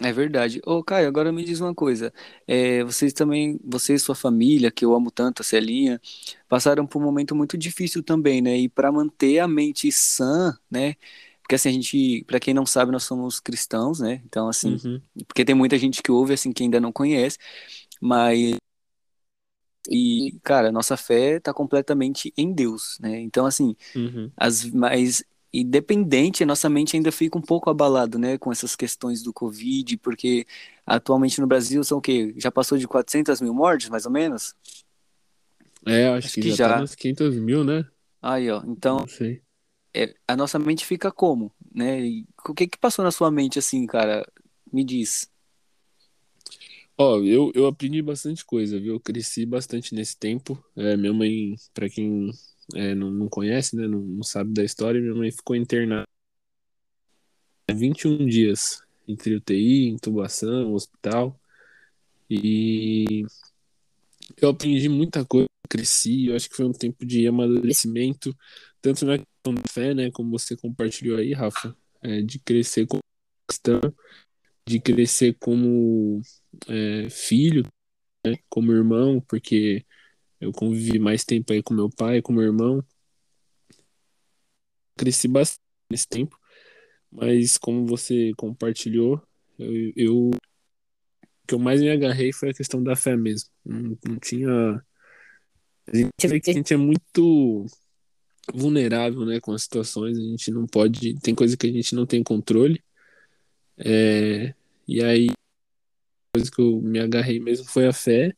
É 0.02 0.12
verdade. 0.12 0.62
Ô, 0.66 0.84
Caio, 0.84 1.08
agora 1.08 1.32
me 1.32 1.44
diz 1.44 1.62
uma 1.62 1.74
coisa. 1.74 2.14
É, 2.46 2.84
vocês 2.84 3.14
também, 3.14 3.60
você 3.64 3.94
e 3.94 4.00
sua 4.00 4.16
família, 4.16 4.70
que 4.70 4.84
eu 4.84 4.94
amo 4.94 5.10
tanto, 5.10 5.42
a 5.42 5.46
Celinha, 5.46 6.02
passaram 6.50 6.86
por 6.86 7.02
um 7.02 7.06
momento 7.06 7.34
muito 7.34 7.58
difícil 7.58 8.04
também, 8.04 8.42
né? 8.42 8.58
E 8.58 8.68
para 8.68 8.92
manter 8.92 9.40
a 9.40 9.48
mente 9.48 9.90
sã, 9.92 10.58
né? 10.70 10.96
Porque 11.42 11.56
assim, 11.56 11.70
a 11.70 11.72
gente, 11.72 12.24
para 12.26 12.40
quem 12.40 12.54
não 12.54 12.66
sabe, 12.66 12.92
nós 12.92 13.04
somos 13.04 13.40
cristãos, 13.40 14.00
né? 14.00 14.22
Então, 14.26 14.50
assim, 14.50 14.78
uhum. 14.84 15.02
porque 15.28 15.46
tem 15.46 15.56
muita 15.56 15.78
gente 15.78 16.02
que 16.02 16.12
ouve, 16.12 16.34
assim, 16.34 16.52
que 16.52 16.64
ainda 16.64 16.80
não 16.80 16.92
conhece, 16.92 17.38
mas. 18.02 18.58
E, 19.88 20.40
cara, 20.44 20.72
nossa 20.72 20.98
fé 20.98 21.40
tá 21.40 21.54
completamente 21.54 22.34
em 22.36 22.52
Deus, 22.52 22.98
né? 23.00 23.20
Então, 23.22 23.46
assim, 23.46 23.76
uhum. 23.96 24.32
as, 24.36 24.66
mas 24.72 25.24
independente, 25.62 26.44
a 26.44 26.46
nossa 26.46 26.70
mente 26.70 26.96
ainda 26.96 27.12
fica 27.12 27.38
um 27.38 27.42
pouco 27.42 27.70
abalado, 27.70 28.18
né, 28.18 28.38
com 28.38 28.52
essas 28.52 28.76
questões 28.76 29.22
do 29.22 29.34
Covid, 29.34 29.98
porque 29.98 30.46
atualmente 30.86 31.40
no 31.40 31.48
Brasil 31.48 31.84
são 31.84 32.00
o 32.00 32.02
quê? 32.02 32.34
Já 32.38 32.52
passou 32.52 32.78
de 32.78 32.88
400 32.88 33.42
mil 33.42 33.54
mortes, 33.54 33.90
mais 33.90 34.06
ou 34.06 34.12
menos? 34.12 34.56
É, 35.86 36.08
acho, 36.08 36.28
acho 36.28 36.36
que, 36.36 36.42
que, 36.42 36.50
já, 36.50 36.56
já 36.56 36.70
tá 36.70 36.80
nas 36.80 36.96
500 36.96 37.36
mil, 37.36 37.64
né? 37.64 37.86
Aí, 38.22 38.50
ó, 38.50 38.64
então, 38.66 39.06
é, 39.94 40.14
a 40.28 40.36
nossa 40.36 40.58
mente 40.58 40.86
fica 40.86 41.12
como, 41.12 41.52
né? 41.74 42.02
E 42.02 42.26
o 42.48 42.54
que 42.54 42.68
que 42.68 42.78
passou 42.78 43.06
na 43.06 43.12
sua 43.12 43.32
mente, 43.32 43.60
assim, 43.60 43.86
cara? 43.86 44.28
Me 44.72 44.84
diz. 44.84 45.30
Ó, 46.98 47.20
eu, 47.20 47.52
eu 47.54 47.68
aprendi 47.68 48.02
bastante 48.02 48.44
coisa, 48.44 48.80
viu? 48.80 48.96
Eu 48.96 49.00
cresci 49.00 49.46
bastante 49.46 49.94
nesse 49.94 50.18
tempo. 50.18 50.64
É, 50.76 50.98
minha 50.98 51.14
mãe, 51.14 51.56
para 51.74 51.90
quem 51.90 52.32
é, 52.74 52.96
não, 52.96 53.12
não 53.12 53.28
conhece, 53.28 53.76
né, 53.76 53.88
não, 53.88 54.00
não, 54.00 54.24
sabe 54.24 54.54
da 54.54 54.64
história, 54.64 55.02
minha 55.02 55.14
mãe 55.14 55.32
ficou 55.32 55.56
internada 55.56 56.06
21 57.72 58.26
dias 58.26 58.82
entre 59.08 59.36
UTI, 59.36 59.90
intubação, 59.90 60.74
hospital. 60.74 61.40
E 62.30 63.24
eu 64.42 64.50
aprendi 64.50 64.90
muita 64.90 65.24
coisa, 65.26 65.48
cresci, 65.70 66.28
eu 66.28 66.36
acho 66.36 66.50
que 66.50 66.56
foi 66.56 66.66
um 66.66 66.72
tempo 66.72 67.06
de 67.06 67.28
amadurecimento, 67.28 68.36
tanto 68.82 69.06
na 69.06 69.18
questão 69.18 69.54
da 69.54 69.62
fé, 69.70 69.94
né, 69.94 70.12
como 70.12 70.32
você 70.32 70.56
compartilhou 70.56 71.18
aí, 71.18 71.34
Rafa, 71.34 71.76
é, 72.02 72.22
de 72.22 72.40
crescer 72.40 72.88
como 72.88 73.02
cristão, 73.48 73.82
de 74.68 74.80
crescer 74.80 75.36
como 75.40 76.22
é, 76.68 77.10
filho, 77.10 77.64
né, 78.26 78.36
como 78.50 78.72
irmão, 78.72 79.22
porque 79.22 79.86
eu 80.40 80.52
convivi 80.52 81.00
mais 81.00 81.24
tempo 81.24 81.54
aí 81.54 81.64
com 81.64 81.74
meu 81.74 81.90
pai, 81.90 82.22
com 82.22 82.34
meu 82.34 82.44
irmão. 82.44 82.84
Cresci 84.98 85.28
bastante 85.28 85.62
nesse 85.90 86.08
tempo, 86.08 86.40
mas 87.12 87.58
como 87.58 87.86
você 87.86 88.32
compartilhou, 88.38 89.22
eu, 89.60 89.94
eu 89.96 90.32
o 91.46 91.48
que 91.48 91.54
eu 91.54 91.60
mais 91.60 91.80
me 91.80 91.92
agarrei 91.92 92.34
foi 92.34 92.50
a 92.50 92.54
questão 92.54 92.82
da 92.82 92.96
fé 92.96 93.16
mesmo. 93.16 93.50
Não, 93.64 93.98
não 94.04 94.20
tinha. 94.20 94.84
A 95.88 95.96
gente 95.96 96.12
a 96.50 96.54
gente 96.54 96.74
é 96.74 96.78
muito 96.78 97.66
vulnerável 98.54 99.26
né, 99.26 99.40
com 99.40 99.52
as 99.52 99.64
situações, 99.64 100.18
a 100.18 100.22
gente 100.22 100.50
não 100.52 100.66
pode. 100.66 101.20
Tem 101.20 101.36
coisa 101.36 101.56
que 101.56 101.68
a 101.68 101.72
gente 101.72 101.94
não 101.94 102.06
tem 102.06 102.24
controle. 102.24 102.84
É, 103.78 104.56
e 104.88 105.04
aí, 105.04 105.28
a 105.30 106.38
coisa 106.38 106.52
que 106.52 106.62
eu 106.62 106.82
me 106.82 107.00
agarrei 107.00 107.40
mesmo 107.40 107.66
foi 107.68 107.88
a 107.88 107.94
fé 107.94 108.36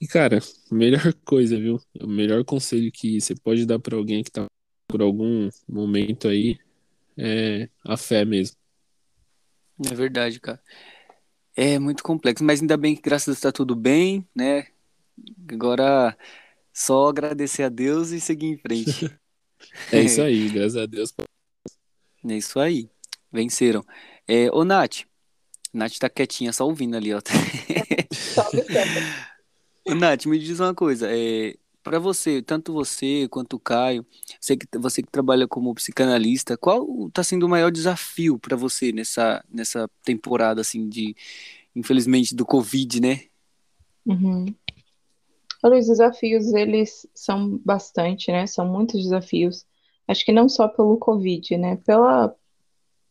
e, 0.00 0.06
cara, 0.06 0.38
melhor 0.70 1.12
coisa, 1.24 1.58
viu? 1.58 1.80
O 2.00 2.06
melhor 2.06 2.44
conselho 2.44 2.90
que 2.92 3.20
você 3.20 3.34
pode 3.34 3.64
dar 3.66 3.78
para 3.78 3.96
alguém 3.96 4.22
que 4.22 4.30
tá 4.30 4.46
por 4.88 5.02
algum 5.02 5.48
momento 5.68 6.28
aí 6.28 6.58
é 7.16 7.68
a 7.84 7.96
fé 7.96 8.24
mesmo. 8.24 8.56
É 9.84 9.94
verdade, 9.94 10.40
cara. 10.40 10.60
É 11.54 11.78
muito 11.78 12.02
complexo, 12.02 12.44
mas 12.44 12.60
ainda 12.60 12.76
bem 12.76 12.94
que 12.94 13.02
graças 13.02 13.28
a 13.28 13.32
Deus 13.32 13.40
tá 13.40 13.52
tudo 13.52 13.74
bem, 13.74 14.26
né? 14.34 14.66
Agora 15.50 16.16
só 16.72 17.08
agradecer 17.08 17.62
a 17.62 17.68
Deus 17.68 18.10
e 18.10 18.20
seguir 18.20 18.46
em 18.46 18.58
frente. 18.58 19.10
é 19.92 20.00
isso 20.02 20.20
aí, 20.22 20.48
graças 20.50 20.76
a 20.76 20.86
Deus. 20.86 21.12
É 22.28 22.36
isso 22.36 22.60
aí. 22.60 22.88
Venceram. 23.32 23.84
É, 24.26 24.50
ô, 24.52 24.64
Nath. 24.64 25.04
Nath 25.72 25.98
tá 25.98 26.08
quietinha, 26.08 26.52
só 26.52 26.66
ouvindo 26.66 26.96
ali, 26.96 27.12
ó. 27.12 27.20
Nath, 29.94 30.26
me 30.26 30.38
diz 30.38 30.58
uma 30.60 30.74
coisa, 30.74 31.08
é, 31.10 31.56
para 31.86 32.00
você, 32.00 32.42
tanto 32.42 32.72
você 32.72 33.28
quanto 33.30 33.54
o 33.54 33.60
Caio, 33.60 34.04
você 34.40 34.56
que, 34.56 34.66
você 34.76 35.02
que 35.02 35.08
trabalha 35.08 35.46
como 35.46 35.72
psicanalista, 35.72 36.56
qual 36.56 37.06
está 37.06 37.22
sendo 37.22 37.46
o 37.46 37.48
maior 37.48 37.70
desafio 37.70 38.40
para 38.40 38.56
você 38.56 38.90
nessa, 38.90 39.44
nessa 39.48 39.88
temporada, 40.02 40.60
assim, 40.60 40.88
de, 40.88 41.14
infelizmente, 41.76 42.34
do 42.34 42.44
Covid, 42.44 43.00
né? 43.00 43.20
Uhum. 44.04 44.46
Olha, 45.62 45.78
os 45.78 45.86
desafios, 45.86 46.52
eles 46.54 47.06
são 47.14 47.60
bastante, 47.64 48.32
né? 48.32 48.48
São 48.48 48.66
muitos 48.66 49.02
desafios. 49.02 49.64
Acho 50.08 50.24
que 50.24 50.32
não 50.32 50.48
só 50.48 50.66
pelo 50.66 50.96
Covid, 50.96 51.56
né? 51.56 51.76
Pela, 51.86 52.34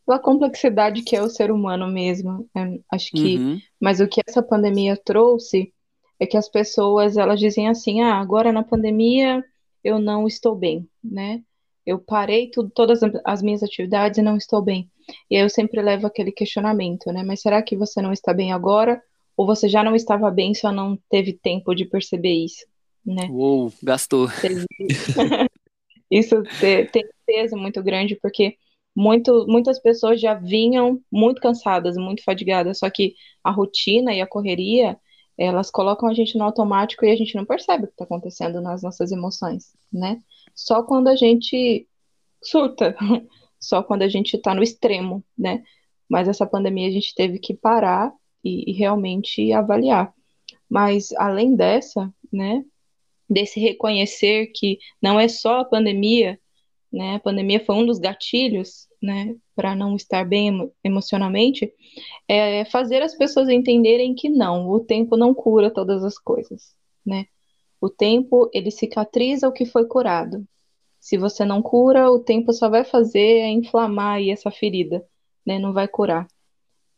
pela 0.04 0.18
complexidade 0.18 1.00
que 1.00 1.16
é 1.16 1.22
o 1.22 1.30
ser 1.30 1.50
humano 1.50 1.86
mesmo. 1.88 2.46
É, 2.54 2.78
acho 2.92 3.10
que, 3.10 3.38
uhum. 3.38 3.60
mas 3.80 4.00
o 4.00 4.06
que 4.06 4.20
essa 4.26 4.42
pandemia 4.42 4.98
trouxe 5.02 5.72
é 6.18 6.26
que 6.26 6.36
as 6.36 6.48
pessoas 6.48 7.16
elas 7.16 7.38
dizem 7.38 7.68
assim: 7.68 8.00
ah, 8.00 8.14
agora 8.14 8.52
na 8.52 8.62
pandemia 8.62 9.44
eu 9.82 9.98
não 9.98 10.26
estou 10.26 10.54
bem, 10.54 10.88
né? 11.02 11.42
Eu 11.84 11.98
parei 11.98 12.50
tudo, 12.50 12.70
todas 12.70 13.00
as 13.24 13.42
minhas 13.42 13.62
atividades 13.62 14.18
e 14.18 14.22
não 14.22 14.36
estou 14.36 14.60
bem. 14.60 14.90
E 15.30 15.36
aí 15.36 15.42
eu 15.42 15.48
sempre 15.48 15.80
levo 15.80 16.06
aquele 16.06 16.32
questionamento, 16.32 17.12
né? 17.12 17.22
Mas 17.22 17.40
será 17.40 17.62
que 17.62 17.76
você 17.76 18.02
não 18.02 18.12
está 18.12 18.34
bem 18.34 18.52
agora? 18.52 19.00
Ou 19.36 19.46
você 19.46 19.68
já 19.68 19.84
não 19.84 19.94
estava 19.94 20.30
bem, 20.30 20.54
só 20.54 20.72
não 20.72 20.98
teve 21.08 21.32
tempo 21.32 21.74
de 21.74 21.84
perceber 21.84 22.32
isso, 22.32 22.66
né? 23.04 23.28
Uou, 23.30 23.72
gastou. 23.82 24.28
Isso 26.10 26.36
tem 26.92 27.04
peso 27.26 27.56
muito 27.56 27.82
grande, 27.82 28.16
porque 28.16 28.56
muito, 28.94 29.44
muitas 29.48 29.80
pessoas 29.80 30.20
já 30.20 30.34
vinham 30.34 31.00
muito 31.10 31.40
cansadas, 31.40 31.96
muito 31.96 32.22
fadigadas, 32.22 32.78
só 32.78 32.88
que 32.88 33.14
a 33.42 33.50
rotina 33.50 34.14
e 34.14 34.20
a 34.20 34.26
correria 34.26 34.96
elas 35.38 35.70
colocam 35.70 36.08
a 36.08 36.14
gente 36.14 36.36
no 36.38 36.44
automático 36.44 37.04
e 37.04 37.10
a 37.10 37.16
gente 37.16 37.34
não 37.34 37.44
percebe 37.44 37.84
o 37.84 37.86
que 37.86 37.92
está 37.92 38.04
acontecendo 38.04 38.60
nas 38.60 38.82
nossas 38.82 39.12
emoções, 39.12 39.74
né? 39.92 40.22
Só 40.54 40.82
quando 40.82 41.08
a 41.08 41.16
gente 41.16 41.86
surta, 42.42 42.96
só 43.60 43.82
quando 43.82 44.02
a 44.02 44.08
gente 44.08 44.36
está 44.36 44.54
no 44.54 44.62
extremo, 44.62 45.22
né? 45.36 45.62
Mas 46.08 46.28
essa 46.28 46.46
pandemia 46.46 46.88
a 46.88 46.92
gente 46.92 47.14
teve 47.14 47.38
que 47.38 47.52
parar 47.52 48.12
e, 48.42 48.70
e 48.70 48.72
realmente 48.72 49.52
avaliar. 49.52 50.14
Mas 50.68 51.12
além 51.12 51.54
dessa, 51.54 52.12
né? 52.32 52.64
Desse 53.28 53.58
reconhecer 53.60 54.52
que 54.54 54.78
não 55.02 55.18
é 55.18 55.28
só 55.28 55.60
a 55.60 55.64
pandemia, 55.64 56.40
né? 56.92 57.16
A 57.16 57.20
pandemia 57.20 57.64
foi 57.64 57.74
um 57.74 57.84
dos 57.84 57.98
gatilhos, 57.98 58.88
né? 59.06 59.36
Para 59.54 59.74
não 59.74 59.94
estar 59.94 60.26
bem 60.26 60.70
emocionalmente 60.82 61.72
é 62.28 62.64
fazer 62.66 63.00
as 63.02 63.16
pessoas 63.16 63.48
entenderem 63.48 64.14
que 64.14 64.28
não, 64.28 64.68
o 64.68 64.80
tempo 64.80 65.16
não 65.16 65.32
cura 65.32 65.70
todas 65.70 66.04
as 66.04 66.18
coisas, 66.18 66.74
né? 67.04 67.26
O 67.80 67.88
tempo, 67.88 68.50
ele 68.52 68.70
cicatriza 68.70 69.48
o 69.48 69.52
que 69.52 69.64
foi 69.64 69.86
curado. 69.86 70.44
Se 70.98 71.16
você 71.16 71.44
não 71.44 71.62
cura, 71.62 72.10
o 72.10 72.18
tempo 72.18 72.52
só 72.52 72.68
vai 72.68 72.84
fazer 72.84 73.38
é 73.38 73.48
inflamar 73.48 74.16
aí 74.16 74.30
essa 74.30 74.50
ferida, 74.50 75.06
né? 75.46 75.58
Não 75.58 75.72
vai 75.72 75.86
curar. 75.86 76.26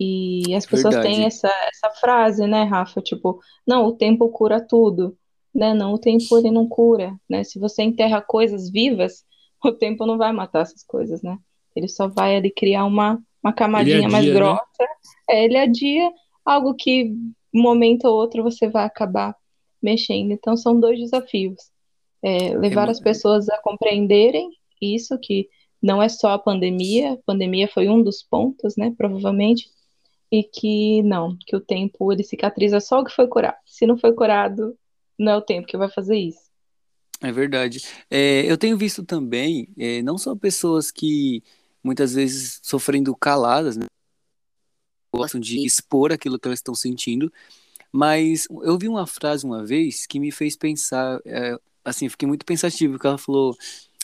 E 0.01 0.55
as 0.55 0.65
pessoas 0.65 0.95
Verdade. 0.95 1.15
têm 1.15 1.27
essa, 1.27 1.51
essa 1.69 1.91
frase, 2.01 2.47
né, 2.47 2.63
Rafa? 2.63 3.03
Tipo, 3.03 3.41
não, 3.67 3.85
o 3.87 3.93
tempo 3.93 4.29
cura 4.31 4.65
tudo. 4.65 5.19
Né? 5.55 5.75
Não, 5.75 5.95
o 5.95 5.99
tempo 5.99 6.39
ele 6.39 6.51
não 6.51 6.69
cura, 6.69 7.19
né? 7.29 7.45
Se 7.45 7.59
você 7.59 7.83
enterra 7.83 8.23
coisas 8.23 8.71
vivas, 8.71 9.25
o 9.63 9.73
tempo 9.73 10.07
não 10.07 10.17
vai 10.17 10.33
matar 10.33 10.63
essas 10.63 10.85
coisas, 10.85 11.21
né? 11.21 11.39
Ele 11.75 11.89
só 11.89 12.09
vai 12.09 12.37
ali 12.37 12.51
criar 12.51 12.85
uma 12.85 13.23
uma 13.43 13.53
camadinha 13.53 13.99
adia, 13.99 14.09
mais 14.09 14.27
né? 14.27 14.33
grossa, 14.33 14.63
né? 14.81 14.87
é, 15.31 15.45
ele 15.45 15.57
adia 15.57 16.13
algo 16.45 16.75
que 16.75 17.13
um 17.55 17.63
momento 17.63 18.05
ou 18.05 18.15
outro 18.15 18.43
você 18.43 18.69
vai 18.69 18.85
acabar 18.85 19.35
mexendo. 19.83 20.33
Então 20.33 20.57
são 20.57 20.79
dois 20.79 20.99
desafios. 20.99 21.57
É, 22.23 22.57
levar 22.57 22.89
é, 22.89 22.91
as 22.91 23.01
pessoas 23.01 23.49
a 23.49 23.59
compreenderem 23.59 24.51
isso, 24.81 25.19
que 25.19 25.49
não 25.81 26.03
é 26.03 26.09
só 26.09 26.31
a 26.31 26.39
pandemia, 26.39 27.13
a 27.13 27.19
pandemia 27.25 27.69
foi 27.69 27.89
um 27.89 28.03
dos 28.03 28.23
pontos, 28.23 28.77
né, 28.77 28.93
provavelmente, 28.97 29.71
e 30.31 30.43
que 30.43 31.03
não, 31.03 31.37
que 31.47 31.55
o 31.55 31.61
tempo 31.61 32.13
ele 32.13 32.25
cicatriza 32.25 32.81
só 32.81 33.01
o 33.01 33.05
que 33.05 33.15
foi 33.15 33.29
curado. 33.29 33.57
Se 33.65 33.87
não 33.87 33.97
foi 33.97 34.13
curado, 34.13 34.77
não 35.17 35.33
é 35.33 35.37
o 35.37 35.43
tempo 35.43 35.67
que 35.67 35.77
vai 35.77 35.89
fazer 35.89 36.17
isso. 36.17 36.49
É 37.21 37.33
verdade. 37.33 37.81
É, 38.11 38.43
eu 38.51 38.57
tenho 38.57 38.77
visto 38.77 39.05
também, 39.05 39.69
é, 39.79 40.03
não 40.03 40.19
só 40.19 40.37
pessoas 40.37 40.91
que 40.91 41.43
muitas 41.89 42.13
vezes 42.13 42.61
sofrendo 42.63 43.17
caladas, 43.17 43.79
né, 43.79 43.87
gostam 45.11 45.41
de 45.41 45.65
expor 45.65 46.13
aquilo 46.13 46.39
que 46.39 46.47
elas 46.47 46.59
estão 46.59 46.75
sentindo, 46.75 47.33
mas 47.91 48.47
eu 48.63 48.79
vi 48.79 48.89
uma 48.89 49.07
frase 49.07 49.47
uma 49.47 49.65
vez 49.65 50.07
que 50.07 50.21
me 50.21 50.31
fez 50.31 50.55
pensar, 50.55 51.19
é, 51.25 51.59
assim, 51.83 52.11
fiquei 52.11 52.29
muito 52.29 52.45
pensativo, 52.45 52.99
que 52.99 53.07
ela 53.07 53.17
falou, 53.17 53.57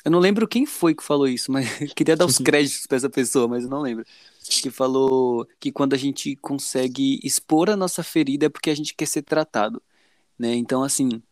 eu 0.03 0.11
não 0.11 0.19
lembro 0.19 0.49
quem 0.49 0.65
foi 0.65 0.95
que 0.95 1.05
falou 1.05 1.29
isso, 1.29 1.53
mas 1.53 1.67
queria 1.95 2.17
dar 2.17 2.25
os 2.25 2.39
créditos 2.39 2.87
para 2.87 2.97
essa 2.97 3.11
pessoa, 3.11 3.47
mas 3.47 3.65
eu 3.65 3.71
não 3.71 3.83
lembro. 3.83 4.05
Que 4.41 4.71
falou 4.71 5.47
que 5.61 5.71
quando 5.73 5.95
a 5.95 5.99
gente 5.99 6.37
consegue 6.37 7.21
expor 7.23 7.71
a 7.71 7.77
nossa 7.77 8.03
ferida 8.03 8.47
é 8.47 8.49
porque 8.49 8.71
a 8.71 8.75
gente 8.75 8.95
quer 8.95 9.07
ser 9.07 9.23
tratado, 9.23 9.83
né? 10.39 10.55
Então, 10.55 10.83
assim, 10.83 11.23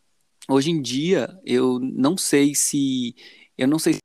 hoje 0.49 0.71
em 0.71 0.83
dia 0.83 1.39
eu 1.45 1.79
não 1.81 2.17
sei 2.17 2.55
se 2.55 3.15
eu 3.57 3.69
não 3.69 3.79
sei 3.79 3.95
se 3.95 4.01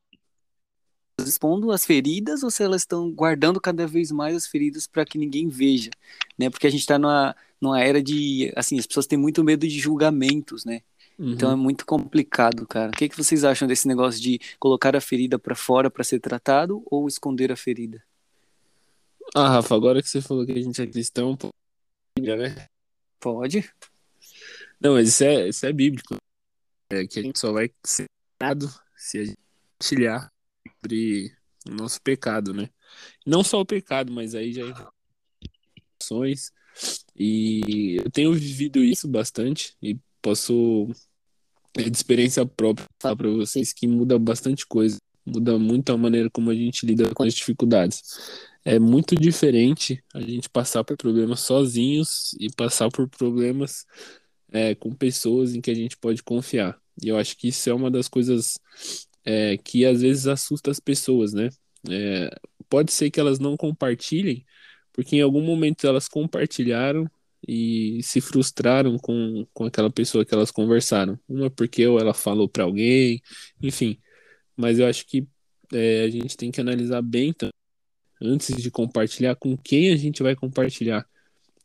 expondo 1.26 1.72
as 1.72 1.86
feridas 1.86 2.44
ou 2.44 2.52
se 2.52 2.64
elas 2.64 2.82
estão 2.82 3.12
guardando 3.12 3.60
cada 3.60 3.88
vez 3.88 4.12
mais 4.12 4.36
as 4.36 4.48
feridas 4.48 4.86
para 4.86 5.06
que 5.06 5.18
ninguém 5.18 5.48
veja, 5.48 5.90
né? 6.38 6.50
Porque 6.50 6.68
a 6.68 6.70
gente 6.70 6.82
está 6.82 7.00
numa, 7.00 7.36
numa 7.60 7.82
era 7.82 8.02
de, 8.02 8.52
assim, 8.56 8.78
as 8.78 8.86
pessoas 8.86 9.08
têm 9.08 9.18
muito 9.18 9.44
medo 9.44 9.68
de 9.68 9.80
julgamentos, 9.80 10.64
né? 10.64 10.82
Uhum. 11.18 11.32
Então 11.32 11.52
é 11.52 11.56
muito 11.56 11.86
complicado, 11.86 12.68
cara. 12.68 12.90
O 12.90 12.94
que, 12.94 13.10
que 13.10 13.18
vocês 13.18 13.44
acham 13.44 13.68
desse 13.68 13.88
negócio 13.88 14.22
de 14.22 14.40
colocar 14.60 14.96
a 14.96 15.02
ferida 15.02 15.40
para 15.40 15.56
fora 15.56 15.90
para 15.90 16.04
ser 16.04 16.20
tratado 16.20 16.84
ou 16.86 17.08
esconder 17.08 17.52
a 17.52 17.56
ferida? 17.56 18.04
Ah, 19.36 19.50
Rafa, 19.50 19.76
agora 19.76 20.02
que 20.02 20.10
você 20.10 20.22
falou 20.22 20.46
que 20.46 20.52
a 20.52 20.62
gente 20.62 20.82
é 20.82 20.86
cristão, 20.86 21.36
pode, 21.36 21.52
né? 22.38 22.68
Pode. 23.20 23.70
Não, 24.80 24.94
mas 24.94 25.10
isso 25.10 25.24
é, 25.24 25.50
isso 25.50 25.66
é 25.66 25.74
bíblico. 25.74 26.16
É 26.92 27.06
que 27.06 27.20
a 27.20 27.24
gente 27.24 27.40
só 27.40 27.52
vai 27.52 27.72
ser 27.84 28.06
tratado 28.38 28.72
se 28.96 29.18
a 29.18 29.26
gente 29.26 29.38
compartilhar 29.80 30.32
sobre 30.70 31.32
o 31.68 31.72
nosso 31.72 32.02
pecado, 32.02 32.54
né? 32.54 32.70
Não 33.26 33.44
só 33.44 33.62
o 33.62 33.66
pecado, 33.66 34.12
mas 34.12 34.36
aí 34.36 34.54
já 34.54 34.92
ações. 36.02 36.52
E 37.16 37.98
eu 37.98 38.12
tenho 38.12 38.34
vivido 38.34 38.84
isso 38.84 39.08
bastante 39.08 39.76
e 39.82 39.98
posso 40.22 40.88
é 41.76 41.90
de 41.90 41.96
experiência 41.96 42.46
própria 42.46 42.88
falar 43.00 43.16
para 43.16 43.30
vocês 43.30 43.72
que 43.72 43.88
muda 43.88 44.18
bastante 44.18 44.66
coisa, 44.66 44.98
muda 45.26 45.60
muito 45.60 45.92
a 45.92 45.98
maneira 45.98 46.30
como 46.30 46.50
a 46.50 46.56
gente 46.56 46.86
lida 46.86 47.14
com 47.14 47.24
as 47.24 47.34
dificuldades. 47.34 48.02
É 48.66 48.80
muito 48.80 49.16
diferente 49.16 50.04
a 50.14 50.20
gente 50.20 50.50
passar 50.50 50.84
por 50.84 50.98
problemas 50.98 51.42
sozinhos 51.42 52.36
e 52.40 52.50
passar 52.52 52.90
por 52.90 53.08
problemas 53.08 53.86
é, 54.52 54.76
com 54.76 54.92
pessoas 54.92 55.56
em 55.56 55.62
que 55.62 55.72
a 55.72 55.76
gente 55.76 55.98
pode 55.98 56.24
confiar. 56.24 56.80
E 57.02 57.10
eu 57.10 57.18
acho 57.18 57.38
que 57.38 57.50
isso 57.50 57.70
é 57.70 57.74
uma 57.74 57.92
das 57.92 58.08
coisas 58.08 58.60
é, 59.28 59.58
que 59.58 59.86
às 59.86 60.02
vezes 60.02 60.26
assusta 60.26 60.72
as 60.72 60.80
pessoas, 60.80 61.34
né? 61.34 61.50
É, 61.90 62.30
pode 62.70 62.94
ser 62.94 63.12
que 63.12 63.20
elas 63.20 63.40
não 63.40 63.58
compartilhem, 63.58 64.46
porque 64.94 65.18
em 65.18 65.22
algum 65.22 65.42
momento 65.42 65.86
elas 65.86 66.08
compartilharam 66.08 67.10
e 67.46 68.02
se 68.04 68.22
frustraram 68.22 68.98
com, 68.98 69.46
com 69.54 69.66
aquela 69.66 69.92
pessoa 69.92 70.24
que 70.26 70.34
elas 70.34 70.50
conversaram. 70.50 71.20
Uma 71.28 71.50
porque 71.50 71.84
ela 71.84 72.14
falou 72.14 72.48
para 72.48 72.64
alguém, 72.64 73.22
enfim. 73.62 74.00
Mas 74.56 74.80
eu 74.80 74.88
acho 74.88 75.06
que 75.06 75.28
é, 75.74 76.04
a 76.04 76.10
gente 76.10 76.38
tem 76.38 76.50
que 76.50 76.62
analisar 76.62 77.02
bem 77.02 77.36
antes 78.22 78.56
de 78.56 78.72
compartilhar 78.72 79.36
com 79.36 79.58
quem 79.58 79.92
a 79.92 79.98
gente 79.98 80.24
vai 80.24 80.36
compartilhar. 80.38 81.06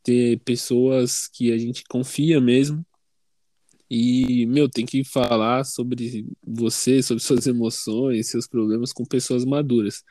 Ter 0.02 0.40
pessoas 0.40 1.28
que 1.28 1.52
a 1.52 1.58
gente 1.58 1.84
confia 1.84 2.40
mesmo. 2.40 2.84
E, 3.94 4.46
meu, 4.46 4.70
tem 4.70 4.86
que 4.86 5.04
falar 5.04 5.64
sobre 5.64 6.24
você, 6.42 7.02
sobre 7.02 7.22
suas 7.22 7.46
emoções, 7.46 8.30
seus 8.30 8.48
problemas 8.48 8.90
com 8.90 9.04
pessoas 9.04 9.44
maduras. 9.44 10.02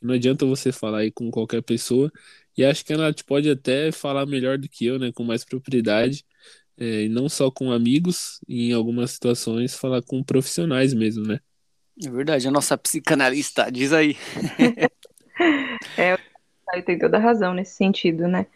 Não 0.00 0.14
adianta 0.14 0.46
você 0.46 0.72
falar 0.72 1.00
aí 1.00 1.12
com 1.12 1.30
qualquer 1.30 1.62
pessoa 1.62 2.10
e 2.56 2.64
acho 2.64 2.82
que 2.82 2.94
a 2.94 2.96
Nath 2.96 3.22
pode 3.26 3.50
até 3.50 3.92
falar 3.92 4.24
melhor 4.24 4.56
do 4.56 4.66
que 4.66 4.86
eu, 4.86 4.98
né? 4.98 5.12
Com 5.12 5.22
mais 5.22 5.44
propriedade. 5.44 6.24
É, 6.78 7.02
e 7.02 7.08
não 7.10 7.28
só 7.28 7.50
com 7.50 7.70
amigos, 7.70 8.40
e 8.48 8.70
em 8.70 8.72
algumas 8.72 9.10
situações 9.10 9.74
falar 9.74 10.00
com 10.00 10.24
profissionais 10.24 10.94
mesmo, 10.94 11.26
né? 11.26 11.38
É 12.02 12.08
verdade, 12.08 12.48
a 12.48 12.50
nossa 12.50 12.78
psicanalista, 12.78 13.70
diz 13.70 13.92
aí. 13.92 14.16
é, 15.98 16.16
tem 16.80 16.98
toda 16.98 17.18
a 17.18 17.20
razão 17.20 17.52
nesse 17.52 17.76
sentido, 17.76 18.26
né? 18.28 18.46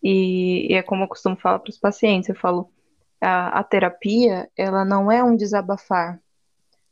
E, 0.00 0.72
e 0.72 0.74
é 0.74 0.82
como 0.82 1.02
eu 1.02 1.08
costumo 1.08 1.34
falar 1.34 1.58
para 1.58 1.70
os 1.70 1.78
pacientes, 1.78 2.28
eu 2.28 2.36
falo, 2.36 2.70
a, 3.20 3.60
a, 3.60 3.64
terapia, 3.64 4.50
ela 4.56 4.84
não 4.84 5.10
é 5.10 5.22
um 5.22 5.36
desabafar, 5.36 6.20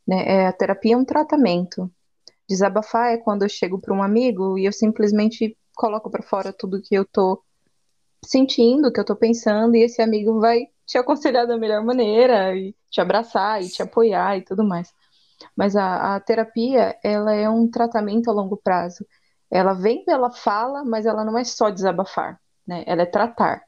né? 0.07 0.23
É, 0.27 0.47
a 0.47 0.53
terapia 0.53 0.95
é 0.95 0.97
um 0.97 1.05
tratamento. 1.05 1.91
Desabafar 2.49 3.13
é 3.13 3.17
quando 3.17 3.43
eu 3.43 3.49
chego 3.49 3.79
para 3.79 3.93
um 3.93 4.03
amigo 4.03 4.57
e 4.57 4.65
eu 4.65 4.71
simplesmente 4.71 5.57
coloco 5.75 6.09
para 6.09 6.23
fora 6.23 6.53
tudo 6.53 6.81
que 6.81 6.95
eu 6.95 7.05
tô 7.05 7.43
sentindo, 8.25 8.91
que 8.91 8.99
eu 8.99 9.05
tô 9.05 9.15
pensando, 9.15 9.75
e 9.75 9.83
esse 9.83 10.01
amigo 10.01 10.39
vai 10.39 10.67
te 10.85 10.97
aconselhar 10.97 11.45
da 11.45 11.57
melhor 11.57 11.83
maneira, 11.83 12.55
e 12.55 12.75
te 12.89 13.01
abraçar, 13.01 13.61
e 13.61 13.69
te 13.69 13.81
apoiar 13.81 14.37
e 14.37 14.41
tudo 14.41 14.63
mais. 14.63 14.93
Mas 15.55 15.75
a, 15.75 16.15
a 16.15 16.19
terapia, 16.19 16.97
ela 17.03 17.33
é 17.33 17.49
um 17.49 17.69
tratamento 17.69 18.29
a 18.29 18.33
longo 18.33 18.57
prazo. 18.57 19.05
Ela 19.51 19.73
vem 19.73 20.03
pela 20.05 20.31
fala, 20.31 20.83
mas 20.83 21.05
ela 21.05 21.23
não 21.23 21.37
é 21.37 21.43
só 21.43 21.69
desabafar, 21.69 22.39
né? 22.65 22.83
Ela 22.87 23.03
é 23.03 23.05
tratar, 23.05 23.63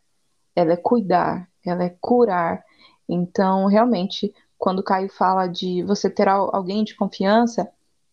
ela 0.55 0.73
é 0.73 0.77
cuidar, 0.77 1.48
ela 1.65 1.83
é 1.83 1.95
curar. 2.01 2.63
Então, 3.07 3.65
realmente, 3.67 4.33
quando 4.57 4.79
o 4.79 4.83
Caio 4.83 5.09
fala 5.09 5.47
de 5.47 5.83
você 5.83 6.09
ter 6.09 6.27
alguém 6.27 6.83
de 6.83 6.95
confiança, 6.95 7.69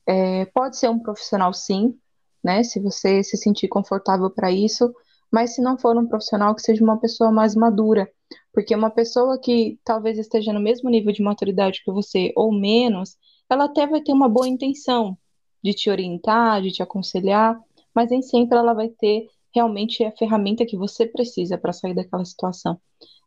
é, 0.06 0.46
pode 0.46 0.76
ser 0.76 0.88
um 0.88 0.98
profissional, 0.98 1.52
sim, 1.52 1.98
né? 2.42 2.62
Se 2.62 2.80
você 2.80 3.22
se 3.22 3.36
sentir 3.36 3.68
confortável 3.68 4.30
para 4.30 4.50
isso, 4.50 4.94
mas 5.30 5.54
se 5.54 5.60
não 5.60 5.76
for 5.76 5.96
um 5.96 6.06
profissional, 6.06 6.54
que 6.54 6.62
seja 6.62 6.82
uma 6.82 6.98
pessoa 6.98 7.30
mais 7.32 7.54
madura, 7.54 8.08
porque 8.52 8.74
uma 8.74 8.90
pessoa 8.90 9.38
que 9.38 9.78
talvez 9.84 10.18
esteja 10.18 10.52
no 10.52 10.60
mesmo 10.60 10.88
nível 10.88 11.12
de 11.12 11.22
maturidade 11.22 11.82
que 11.84 11.90
você 11.90 12.32
ou 12.36 12.52
menos, 12.52 13.16
ela 13.50 13.64
até 13.64 13.86
vai 13.86 14.00
ter 14.00 14.12
uma 14.12 14.28
boa 14.28 14.48
intenção 14.48 15.16
de 15.62 15.74
te 15.74 15.90
orientar, 15.90 16.62
de 16.62 16.70
te 16.70 16.82
aconselhar, 16.82 17.58
mas 17.94 18.10
nem 18.10 18.22
sempre 18.22 18.56
ela 18.56 18.72
vai 18.72 18.88
ter 18.88 19.28
realmente 19.54 20.04
a 20.04 20.12
ferramenta 20.12 20.66
que 20.66 20.76
você 20.76 21.06
precisa 21.06 21.58
para 21.58 21.72
sair 21.72 21.94
daquela 21.94 22.24
situação, 22.24 22.78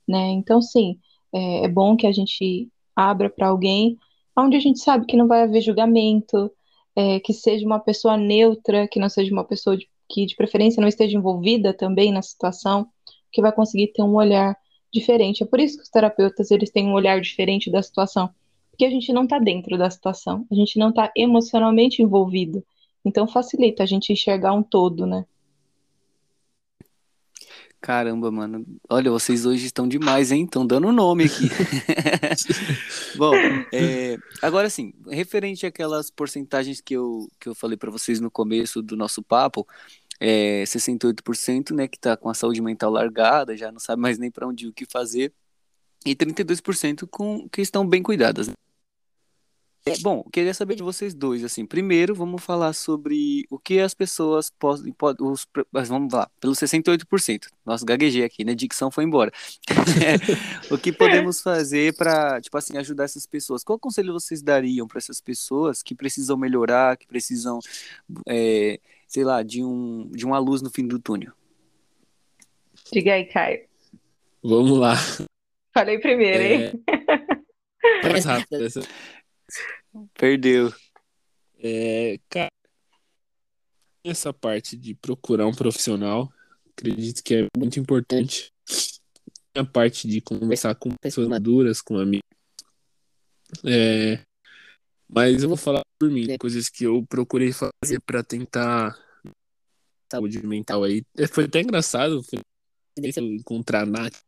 né? 0.10 0.30
Então, 0.32 0.62
sim, 0.62 1.00
é, 1.32 1.66
é 1.66 1.68
bom 1.68 1.96
que 1.96 2.08
a 2.08 2.12
gente 2.12 2.68
abra 2.96 3.30
para 3.30 3.48
alguém 3.48 3.98
onde 4.36 4.58
a 4.58 4.60
gente 4.60 4.80
sabe 4.80 5.06
que 5.06 5.18
não 5.18 5.28
vai 5.28 5.44
haver 5.44 5.62
julgamento, 5.62 6.52
é, 6.96 7.20
que 7.20 7.34
seja 7.34 7.66
uma 7.66 7.80
pessoa 7.80 8.18
neutra, 8.18 8.88
que 8.88 9.00
não 9.00 9.10
seja 9.10 9.32
uma 9.32 9.44
pessoa 9.44 9.78
de, 9.78 9.88
que 10.08 10.26
de 10.26 10.36
preferência 10.36 10.82
não 10.82 10.88
esteja 10.88 11.18
envolvida 11.18 11.74
também 11.74 12.12
na 12.12 12.22
situação, 12.22 12.88
que 13.32 13.42
vai 13.42 13.52
conseguir 13.52 13.88
ter 13.88 14.02
um 14.02 14.16
olhar 14.16 14.58
diferente. 14.92 15.44
É 15.44 15.46
por 15.46 15.60
isso 15.60 15.78
que 15.78 15.84
os 15.84 15.90
terapeutas 15.90 16.52
eles 16.52 16.72
têm 16.72 16.88
um 16.88 16.94
olhar 16.94 17.22
diferente 17.22 17.70
da 17.70 17.84
situação, 17.84 18.30
porque 18.72 18.86
a 18.86 18.90
gente 18.90 19.12
não 19.14 19.24
está 19.24 19.38
dentro 19.40 19.78
da 19.78 19.90
situação, 19.90 20.46
a 20.50 20.56
gente 20.56 20.80
não 20.80 20.90
está 20.90 21.12
emocionalmente 21.16 22.02
envolvido. 22.02 22.64
Então 23.06 23.28
facilita 23.28 23.84
a 23.84 23.86
gente 23.86 24.12
enxergar 24.12 24.54
um 24.54 24.64
todo, 24.64 25.06
né? 25.06 25.26
Caramba, 27.82 28.30
mano. 28.30 28.66
Olha, 28.90 29.10
vocês 29.10 29.46
hoje 29.46 29.66
estão 29.66 29.88
demais, 29.88 30.32
hein? 30.32 30.44
Estão 30.44 30.68
dando 30.68 30.92
nome 30.92 31.26
aqui. 31.26 31.50
Bom, 33.16 33.34
é, 33.74 34.18
agora 34.42 34.70
sim, 34.70 34.94
referente 35.08 35.66
àquelas 35.66 36.12
porcentagens 36.12 36.82
que 36.82 36.94
eu, 36.96 37.28
que 37.40 37.48
eu 37.48 37.56
falei 37.56 37.78
para 37.78 37.90
vocês 37.90 38.20
no 38.20 38.30
começo 38.30 38.82
do 38.82 38.98
nosso 38.98 39.24
papo, 39.24 39.66
é 40.20 40.64
68%, 40.66 41.74
né, 41.74 41.88
que 41.88 41.98
tá 41.98 42.18
com 42.18 42.30
a 42.30 42.34
saúde 42.34 42.62
mental 42.62 42.92
largada, 42.92 43.56
já 43.56 43.72
não 43.72 43.80
sabe 43.80 44.02
mais 44.02 44.18
nem 44.18 44.30
para 44.30 44.46
onde 44.46 44.68
o 44.68 44.74
que 44.74 44.86
fazer, 44.86 45.34
e 46.06 46.14
32% 46.14 47.08
com 47.10 47.48
que 47.50 47.62
estão 47.62 47.88
bem 47.88 48.04
cuidadas. 48.04 48.52
É, 49.92 49.98
bom, 50.00 50.24
queria 50.32 50.54
saber 50.54 50.76
de 50.76 50.84
vocês 50.84 51.14
dois, 51.14 51.44
assim, 51.44 51.66
primeiro 51.66 52.14
vamos 52.14 52.44
falar 52.44 52.74
sobre 52.74 53.46
o 53.50 53.58
que 53.58 53.80
as 53.80 53.94
pessoas 53.94 54.50
podem, 54.50 54.92
pod, 54.94 55.22
os, 55.22 55.48
vamos 55.72 56.14
lá, 56.14 56.30
pelo 56.40 56.54
68%, 56.54 57.48
nosso 57.66 57.86
gaguejei 57.86 58.24
aqui, 58.24 58.44
né, 58.44 58.54
dicção 58.54 58.92
foi 58.92 59.04
embora, 59.04 59.32
o 60.72 60.78
que 60.78 60.92
podemos 60.92 61.42
fazer 61.42 61.96
para, 61.96 62.40
tipo 62.42 62.58
assim, 62.58 62.78
ajudar 62.78 63.06
essas 63.06 63.26
pessoas, 63.26 63.64
qual 63.64 63.80
conselho 63.80 64.14
vocês 64.14 64.42
dariam 64.42 64.88
para 64.88 64.98
essas 64.98 65.20
pessoas 65.22 65.82
que 65.82 65.96
precisam 65.96 66.38
melhorar, 66.38 66.98
que 66.98 67.08
precisam, 67.08 67.60
é, 68.28 68.80
sei 69.08 69.24
lá, 69.24 69.44
de, 69.44 69.64
um, 69.64 70.10
de 70.12 70.26
uma 70.26 70.40
luz 70.40 70.62
no 70.62 70.70
fim 70.70 70.88
do 70.88 71.00
túnel? 71.00 71.34
Diga 72.92 73.14
aí, 73.14 73.26
Caio. 73.26 73.62
Vamos 74.44 74.78
lá. 74.78 74.96
Falei 75.74 76.00
primeiro, 76.00 76.44
hein? 76.44 76.84
É... 76.88 78.10
Mais 78.10 78.26
rápido 78.26 78.66
essa. 78.66 78.82
Perdeu. 80.14 80.74
É, 81.58 82.20
cara, 82.30 82.50
essa 84.04 84.34
parte 84.34 84.78
de 84.78 84.96
procurar 84.96 85.48
um 85.48 85.54
profissional, 85.54 86.32
acredito 86.72 87.24
que 87.24 87.36
é 87.36 87.48
muito 87.58 87.80
importante. 87.80 88.52
A 89.56 89.66
parte 89.66 90.08
de 90.08 90.22
conversar 90.22 90.76
com 90.76 90.90
pessoas 91.02 91.28
maduras, 91.28 91.82
com 91.82 91.98
amigos. 91.98 92.24
É, 93.66 94.24
mas 95.08 95.42
eu 95.42 95.50
vou 95.50 95.58
falar 95.58 95.82
por 96.00 96.10
mim, 96.10 96.38
coisas 96.38 96.70
que 96.70 96.84
eu 96.84 97.04
procurei 97.08 97.52
fazer 97.52 98.00
para 98.06 98.24
tentar 98.24 98.96
saúde 100.12 100.46
mental 100.46 100.84
aí. 100.84 101.04
É, 101.18 101.28
foi 101.28 101.46
até 101.46 101.62
engraçado 101.62 102.22
encontrar 103.18 103.84
a 103.84 103.86
Nath, 103.86 104.22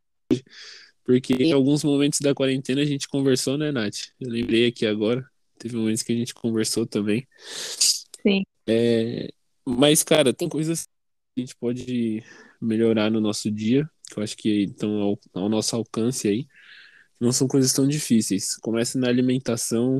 porque 1.04 1.34
em 1.34 1.52
alguns 1.52 1.84
momentos 1.84 2.20
da 2.20 2.34
quarentena 2.34 2.82
a 2.82 2.86
gente 2.86 3.08
conversou, 3.08 3.58
né, 3.58 3.72
Nath? 3.72 4.10
Eu 4.20 4.30
lembrei 4.30 4.68
aqui 4.68 4.86
agora. 4.86 5.31
Teve 5.62 5.76
momentos 5.76 6.02
que 6.02 6.12
a 6.12 6.16
gente 6.16 6.34
conversou 6.34 6.86
também. 6.86 7.28
Sim. 7.38 8.44
É, 8.68 9.32
mas, 9.66 10.04
cara, 10.04 10.34
tem 10.34 10.50
coisas 10.50 10.86
que 10.86 10.90
a 11.38 11.40
gente 11.42 11.56
pode 11.56 12.24
melhorar 12.60 13.12
no 13.12 13.22
nosso 13.22 13.52
dia, 13.52 13.90
que 14.10 14.20
eu 14.20 14.24
acho 14.24 14.36
que 14.36 14.64
estão 14.64 15.02
ao, 15.02 15.20
ao 15.34 15.50
nosso 15.50 15.76
alcance 15.76 16.28
aí. 16.28 16.48
Não 17.20 17.32
são 17.32 17.48
coisas 17.48 17.72
tão 17.74 17.88
difíceis. 17.88 18.58
Começa 18.58 18.98
na 18.98 19.08
alimentação, 19.08 20.00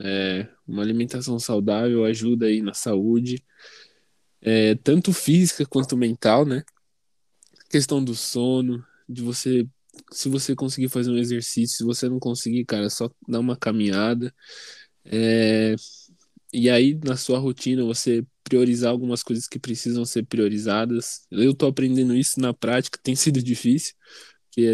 é, 0.00 0.48
uma 0.66 0.82
alimentação 0.82 1.38
saudável 1.38 2.04
ajuda 2.04 2.46
aí 2.46 2.60
na 2.60 2.74
saúde, 2.74 3.42
é, 4.40 4.74
tanto 4.74 5.12
física 5.12 5.64
quanto 5.64 5.96
mental, 5.96 6.44
né? 6.44 6.64
questão 7.68 8.02
do 8.02 8.14
sono, 8.14 8.84
de 9.08 9.22
você, 9.22 9.66
se 10.12 10.28
você 10.28 10.54
conseguir 10.54 10.88
fazer 10.88 11.10
um 11.10 11.18
exercício, 11.18 11.76
se 11.76 11.84
você 11.84 12.08
não 12.08 12.18
conseguir, 12.18 12.64
cara, 12.64 12.88
só 12.90 13.10
dar 13.28 13.40
uma 13.40 13.56
caminhada. 13.56 14.34
É, 15.10 15.74
e 16.52 16.70
aí, 16.70 16.98
na 17.04 17.16
sua 17.16 17.38
rotina, 17.38 17.84
você 17.84 18.24
priorizar 18.42 18.90
algumas 18.90 19.22
coisas 19.22 19.48
que 19.48 19.58
precisam 19.58 20.04
ser 20.04 20.24
priorizadas. 20.24 21.26
Eu 21.30 21.52
tô 21.52 21.66
aprendendo 21.66 22.14
isso 22.14 22.40
na 22.40 22.54
prática, 22.54 22.98
tem 23.02 23.16
sido 23.16 23.42
difícil, 23.42 23.94
porque 24.48 24.66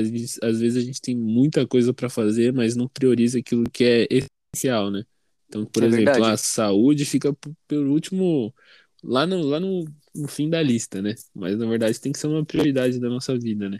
às 0.43 0.61
vezes 0.61 0.77
a 0.77 0.85
gente 0.85 1.01
tem 1.01 1.17
muita 1.17 1.67
coisa 1.67 1.93
para 1.93 2.11
fazer, 2.11 2.53
mas 2.53 2.77
não 2.77 2.87
prioriza 2.87 3.39
aquilo 3.39 3.65
que 3.71 3.85
é 3.85 4.07
essencial, 4.11 4.91
né? 4.91 5.05
Então, 5.49 5.65
por 5.65 5.83
é 5.83 5.87
exemplo, 5.87 6.13
verdade. 6.13 6.33
a 6.35 6.37
saúde 6.37 7.05
fica 7.05 7.33
por 7.33 7.87
último, 7.87 8.55
lá 9.03 9.27
no, 9.27 9.43
lá 9.43 9.59
no, 9.59 9.85
no 10.15 10.29
fim 10.29 10.49
da 10.49 10.63
lista, 10.63 11.03
né? 11.03 11.15
Mas 11.35 11.59
na 11.59 11.67
verdade 11.67 12.01
tem 12.01 12.13
que 12.13 12.19
ser 12.19 12.27
uma 12.27 12.45
prioridade 12.45 12.99
da 13.01 13.09
nossa 13.09 13.39
vida, 13.39 13.69
né? 13.69 13.79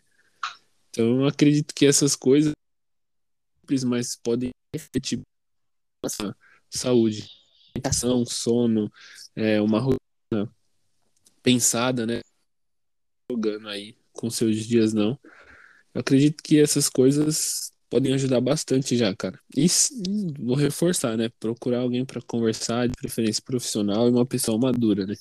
Então, 0.91 1.21
eu 1.21 1.27
acredito 1.27 1.75
que 1.75 1.87
essas 1.87 2.15
coisas, 2.15 2.53
mas 3.87 4.17
podem 4.17 4.51
refletir 4.75 5.21
nossa 6.03 6.37
saúde, 6.71 7.29
alimentação, 7.75 8.25
sono, 8.25 8.91
é, 9.37 9.61
uma 9.61 9.79
rotina 9.79 10.53
pensada, 11.43 12.07
né? 12.07 12.21
Jogando 13.31 13.69
aí 13.69 13.97
com 14.13 14.31
seus 14.31 14.65
dias 14.67 14.93
não. 14.93 15.19
Eu 15.95 16.01
acredito 16.01 16.43
que 16.43 16.61
essas 16.61 16.89
coisas 16.89 17.73
podem 17.91 18.15
ajudar 18.15 18.41
bastante 18.41 18.97
já, 18.97 19.15
cara. 19.15 19.39
E 19.55 19.67
vou 20.39 20.57
reforçar, 20.57 21.17
né? 21.17 21.31
Procurar 21.39 21.81
alguém 21.81 22.05
para 22.05 22.23
conversar, 22.23 22.89
de 22.89 22.95
preferência 22.95 23.43
profissional 23.45 24.09
e 24.09 24.11
uma 24.11 24.25
pessoa 24.25 24.59
madura, 24.59 25.07
né? 25.07 25.15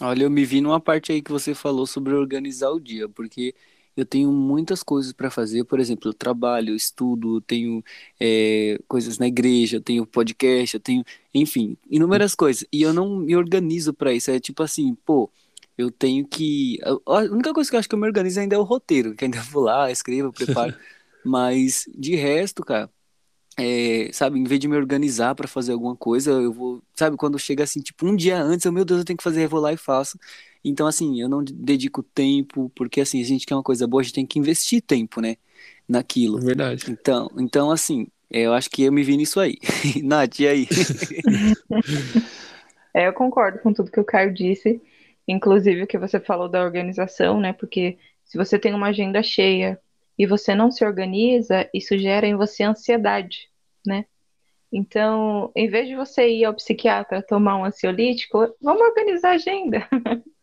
Olha, 0.00 0.22
eu 0.22 0.30
me 0.30 0.44
vi 0.44 0.60
numa 0.60 0.80
parte 0.80 1.10
aí 1.10 1.20
que 1.20 1.32
você 1.32 1.54
falou 1.54 1.84
sobre 1.84 2.14
organizar 2.14 2.70
o 2.70 2.78
dia, 2.78 3.08
porque 3.08 3.52
eu 3.98 4.06
tenho 4.06 4.32
muitas 4.32 4.82
coisas 4.82 5.12
para 5.12 5.28
fazer. 5.28 5.64
Por 5.64 5.80
exemplo, 5.80 6.08
eu 6.08 6.14
trabalho, 6.14 6.70
eu 6.70 6.76
estudo, 6.76 7.40
tenho 7.40 7.82
é, 8.20 8.78
coisas 8.86 9.18
na 9.18 9.26
igreja, 9.26 9.80
tenho 9.80 10.06
podcast, 10.06 10.76
eu 10.76 10.80
tenho, 10.80 11.04
enfim, 11.34 11.76
inúmeras 11.90 12.32
coisas. 12.32 12.64
E 12.72 12.80
eu 12.82 12.92
não 12.92 13.16
me 13.16 13.34
organizo 13.34 13.92
para 13.92 14.12
isso. 14.12 14.30
É 14.30 14.38
tipo 14.38 14.62
assim, 14.62 14.94
pô, 15.04 15.28
eu 15.76 15.90
tenho 15.90 16.24
que. 16.26 16.78
A 17.06 17.18
única 17.24 17.52
coisa 17.52 17.68
que 17.68 17.74
eu 17.74 17.80
acho 17.80 17.88
que 17.88 17.94
eu 17.96 17.98
me 17.98 18.06
organizo 18.06 18.38
ainda 18.38 18.54
é 18.54 18.58
o 18.58 18.62
roteiro, 18.62 19.16
que 19.16 19.24
ainda 19.24 19.40
vou 19.42 19.64
lá, 19.64 19.90
escrevo, 19.90 20.32
preparo. 20.32 20.74
Mas 21.24 21.84
de 21.96 22.14
resto, 22.14 22.64
cara, 22.64 22.88
é, 23.58 24.10
sabe, 24.12 24.38
em 24.38 24.44
vez 24.44 24.60
de 24.60 24.68
me 24.68 24.76
organizar 24.76 25.34
para 25.34 25.48
fazer 25.48 25.72
alguma 25.72 25.96
coisa, 25.96 26.30
eu 26.30 26.52
vou, 26.52 26.80
sabe, 26.94 27.16
quando 27.16 27.36
chega 27.36 27.64
assim, 27.64 27.80
tipo, 27.80 28.06
um 28.06 28.14
dia 28.14 28.40
antes, 28.40 28.64
eu, 28.64 28.72
meu 28.72 28.84
Deus, 28.84 29.00
eu 29.00 29.04
tenho 29.04 29.16
que 29.16 29.24
fazer, 29.24 29.44
eu 29.44 29.48
vou 29.48 29.58
lá 29.60 29.72
e 29.72 29.76
faço. 29.76 30.16
Então, 30.64 30.86
assim, 30.86 31.20
eu 31.20 31.28
não 31.28 31.42
dedico 31.42 32.02
tempo, 32.02 32.70
porque 32.74 33.00
assim, 33.00 33.20
a 33.20 33.24
gente 33.24 33.46
quer 33.46 33.54
uma 33.54 33.62
coisa 33.62 33.86
boa, 33.86 34.00
a 34.00 34.04
gente 34.04 34.14
tem 34.14 34.26
que 34.26 34.38
investir 34.38 34.82
tempo, 34.82 35.20
né, 35.20 35.36
naquilo. 35.88 36.38
Verdade. 36.38 36.90
Então, 36.90 37.30
então 37.38 37.70
assim, 37.70 38.06
eu 38.30 38.52
acho 38.52 38.70
que 38.70 38.82
eu 38.82 38.92
me 38.92 39.02
vi 39.02 39.16
nisso 39.16 39.40
aí. 39.40 39.56
Nath, 40.02 40.40
e 40.40 40.48
aí? 40.48 40.68
é, 42.94 43.08
eu 43.08 43.12
concordo 43.12 43.58
com 43.60 43.72
tudo 43.72 43.90
que 43.90 44.00
o 44.00 44.04
Caio 44.04 44.32
disse, 44.32 44.80
inclusive 45.26 45.82
o 45.82 45.86
que 45.86 45.98
você 45.98 46.18
falou 46.18 46.48
da 46.48 46.62
organização, 46.62 47.40
né, 47.40 47.52
porque 47.52 47.98
se 48.24 48.36
você 48.36 48.58
tem 48.58 48.74
uma 48.74 48.88
agenda 48.88 49.22
cheia, 49.22 49.80
e 50.18 50.26
você 50.26 50.54
não 50.54 50.70
se 50.70 50.84
organiza, 50.84 51.70
isso 51.72 51.96
gera 51.96 52.26
em 52.26 52.34
você 52.34 52.64
ansiedade, 52.64 53.48
né? 53.86 54.04
Então, 54.70 55.52
em 55.54 55.68
vez 55.68 55.86
de 55.86 55.94
você 55.94 56.28
ir 56.28 56.44
ao 56.44 56.54
psiquiatra 56.54 57.22
tomar 57.22 57.56
um 57.56 57.64
ansiolítico, 57.64 58.54
vamos 58.60 58.82
organizar 58.82 59.30
a 59.30 59.34
agenda. 59.34 59.88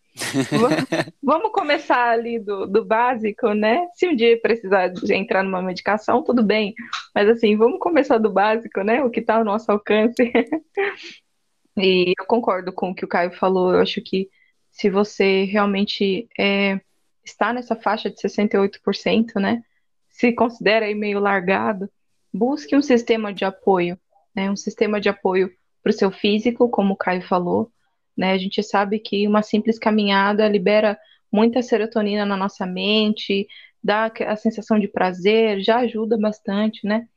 vamos 1.22 1.52
começar 1.52 2.12
ali 2.12 2.40
do, 2.40 2.66
do 2.66 2.86
básico, 2.86 3.54
né? 3.54 3.88
Se 3.94 4.08
um 4.08 4.16
dia 4.16 4.40
precisar 4.40 4.94
entrar 5.10 5.44
numa 5.44 5.62
medicação, 5.62 6.24
tudo 6.24 6.42
bem. 6.42 6.74
Mas 7.14 7.28
assim, 7.30 7.58
vamos 7.58 7.80
começar 7.80 8.18
do 8.18 8.32
básico, 8.32 8.82
né? 8.82 9.04
O 9.04 9.10
que 9.10 9.20
está 9.20 9.36
ao 9.36 9.44
nosso 9.44 9.72
alcance. 9.72 10.32
e 11.78 12.14
eu 12.18 12.26
concordo 12.26 12.72
com 12.72 12.92
o 12.92 12.96
que 12.96 13.04
o 13.04 13.08
Caio 13.10 13.32
falou. 13.32 13.74
Eu 13.74 13.82
acho 13.82 14.02
que 14.02 14.30
se 14.72 14.90
você 14.90 15.44
realmente 15.44 16.28
é, 16.40 16.80
está 17.24 17.52
nessa 17.52 17.76
faixa 17.76 18.10
de 18.10 18.16
68%, 18.16 19.36
né? 19.40 19.64
Se 20.10 20.32
considera 20.32 20.86
aí 20.86 20.96
meio 20.96 21.20
largado, 21.20 21.90
busque 22.34 22.76
um 22.76 22.82
sistema 22.82 23.34
de 23.34 23.44
apoio, 23.44 24.00
né? 24.34 24.50
Um 24.50 24.56
sistema 24.56 25.02
de 25.02 25.10
apoio 25.10 25.52
para 25.84 25.90
o 25.90 25.94
seu 25.94 26.10
físico, 26.10 26.70
como 26.70 26.94
o 26.94 26.98
Caio 26.98 27.22
falou, 27.22 27.70
né? 28.18 28.34
A 28.34 28.38
gente 28.38 28.62
sabe 28.64 29.00
que 29.00 29.28
uma 29.28 29.42
simples 29.42 29.78
caminhada 29.78 30.48
libera 30.48 30.98
muita 31.32 31.62
serotonina 31.62 32.26
na 32.26 32.38
nossa 32.38 32.66
mente, 32.66 33.48
dá 33.84 34.12
a 34.28 34.36
sensação 34.36 34.80
de 34.80 34.88
prazer, 34.88 35.62
já 35.62 35.78
ajuda 35.78 36.18
bastante, 36.18 36.86
né? 36.88 37.08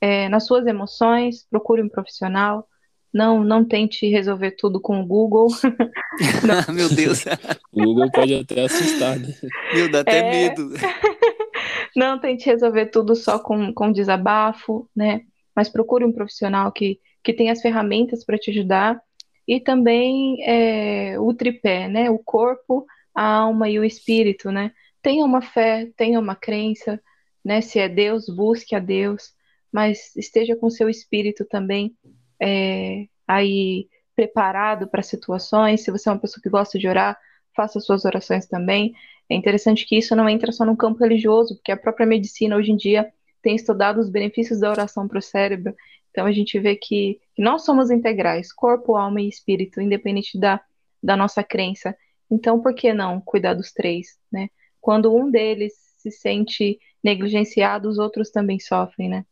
É, 0.00 0.28
nas 0.28 0.46
suas 0.46 0.66
emoções, 0.66 1.46
procure 1.48 1.82
um 1.82 1.88
profissional, 1.88 2.68
não, 3.12 3.44
não 3.44 3.64
tente 3.64 4.08
resolver 4.08 4.52
tudo 4.52 4.80
com 4.80 5.00
o 5.00 5.06
Google. 5.06 5.48
Meu 6.72 6.88
Deus. 6.88 7.24
o 7.72 7.84
Google 7.84 8.10
pode 8.10 8.34
até 8.34 8.64
assustar, 8.64 9.18
né? 9.18 9.28
Meu, 9.74 9.90
dá 9.90 10.00
até 10.00 10.18
é... 10.18 10.30
medo. 10.30 10.70
não 11.94 12.18
tente 12.18 12.46
resolver 12.46 12.86
tudo 12.86 13.14
só 13.14 13.38
com, 13.38 13.72
com 13.72 13.92
desabafo, 13.92 14.88
né? 14.96 15.22
Mas 15.54 15.68
procure 15.68 16.04
um 16.04 16.12
profissional 16.12 16.72
que, 16.72 16.98
que 17.22 17.34
tenha 17.34 17.52
as 17.52 17.60
ferramentas 17.60 18.24
para 18.24 18.38
te 18.38 18.50
ajudar. 18.50 18.98
E 19.46 19.60
também 19.60 20.42
é, 20.44 21.18
o 21.18 21.34
tripé, 21.34 21.88
né? 21.88 22.10
O 22.10 22.18
corpo, 22.18 22.86
a 23.14 23.24
alma 23.24 23.68
e 23.68 23.78
o 23.78 23.84
espírito, 23.84 24.50
né? 24.50 24.72
Tenha 25.00 25.24
uma 25.24 25.42
fé, 25.42 25.90
tenha 25.96 26.18
uma 26.20 26.34
crença, 26.36 27.00
né? 27.44 27.60
Se 27.60 27.78
é 27.78 27.88
Deus, 27.88 28.26
busque 28.28 28.74
a 28.74 28.78
Deus, 28.78 29.32
mas 29.72 30.14
esteja 30.16 30.54
com 30.56 30.70
seu 30.70 30.88
espírito 30.88 31.44
também 31.44 31.96
é, 32.40 33.06
aí 33.26 33.88
preparado 34.14 34.86
para 34.88 35.02
situações. 35.02 35.82
Se 35.82 35.90
você 35.90 36.08
é 36.08 36.12
uma 36.12 36.20
pessoa 36.20 36.42
que 36.42 36.50
gosta 36.50 36.78
de 36.78 36.86
orar, 36.86 37.18
faça 37.56 37.80
suas 37.80 38.04
orações 38.04 38.46
também. 38.46 38.94
É 39.28 39.34
interessante 39.34 39.86
que 39.86 39.96
isso 39.96 40.14
não 40.14 40.28
entra 40.28 40.52
só 40.52 40.64
no 40.64 40.76
campo 40.76 41.00
religioso, 41.00 41.56
porque 41.56 41.72
a 41.72 41.76
própria 41.76 42.06
medicina 42.06 42.56
hoje 42.56 42.72
em 42.72 42.76
dia 42.76 43.10
tem 43.42 43.56
estudado 43.56 43.98
os 44.00 44.10
benefícios 44.10 44.60
da 44.60 44.70
oração 44.70 45.08
para 45.08 45.18
o 45.18 45.22
cérebro. 45.22 45.74
Então 46.12 46.26
a 46.26 46.32
gente 46.32 46.60
vê 46.60 46.76
que, 46.76 47.18
nós 47.36 47.64
somos 47.64 47.90
integrais, 47.90 48.52
corpo, 48.52 48.94
alma 48.94 49.20
e 49.20 49.28
espírito, 49.28 49.80
independente 49.80 50.38
da, 50.38 50.60
da 51.02 51.16
nossa 51.16 51.42
crença. 51.42 51.96
Então 52.30 52.60
por 52.60 52.74
que 52.74 52.92
não 52.92 53.20
cuidar 53.20 53.54
dos 53.54 53.72
três, 53.72 54.18
né? 54.30 54.48
Quando 54.80 55.14
um 55.14 55.30
deles 55.30 55.72
se 55.98 56.10
sente 56.10 56.78
negligenciado, 57.02 57.88
os 57.88 57.98
outros 57.98 58.30
também 58.30 58.60
sofrem, 58.60 59.08
né? 59.08 59.24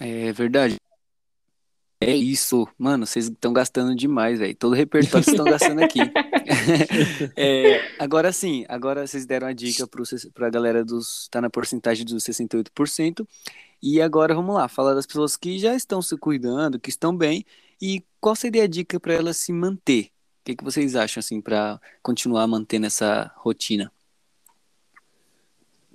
É 0.00 0.32
verdade. 0.32 0.76
É 2.00 2.14
isso, 2.14 2.68
mano, 2.76 3.06
vocês 3.06 3.26
estão 3.26 3.52
gastando 3.52 3.94
demais, 3.94 4.38
velho. 4.38 4.54
Todo 4.54 4.72
o 4.72 4.76
repertório 4.76 5.24
vocês 5.24 5.28
estão 5.28 5.44
gastando 5.46 5.82
aqui. 5.82 5.98
é, 7.34 7.80
agora 7.98 8.30
sim, 8.32 8.66
agora 8.68 9.06
vocês 9.06 9.24
deram 9.24 9.46
a 9.46 9.52
dica 9.52 9.88
para 10.34 10.46
a 10.46 10.50
galera 10.50 10.84
dos. 10.84 11.26
tá 11.30 11.40
na 11.40 11.48
porcentagem 11.48 12.04
dos 12.04 12.22
68%. 12.22 13.26
E 13.88 14.02
agora 14.02 14.34
vamos 14.34 14.52
lá, 14.52 14.66
falar 14.66 14.94
das 14.94 15.06
pessoas 15.06 15.36
que 15.36 15.60
já 15.60 15.72
estão 15.72 16.02
se 16.02 16.16
cuidando, 16.16 16.76
que 16.80 16.90
estão 16.90 17.16
bem. 17.16 17.46
E 17.80 18.02
qual 18.20 18.34
seria 18.34 18.64
a 18.64 18.66
dica 18.66 18.98
para 18.98 19.14
elas 19.14 19.36
se 19.36 19.52
manter? 19.52 20.06
O 20.06 20.44
que, 20.44 20.56
que 20.56 20.64
vocês 20.64 20.96
acham, 20.96 21.20
assim, 21.20 21.40
para 21.40 21.80
continuar 22.02 22.48
mantendo 22.48 22.86
essa 22.86 23.32
rotina? 23.36 23.92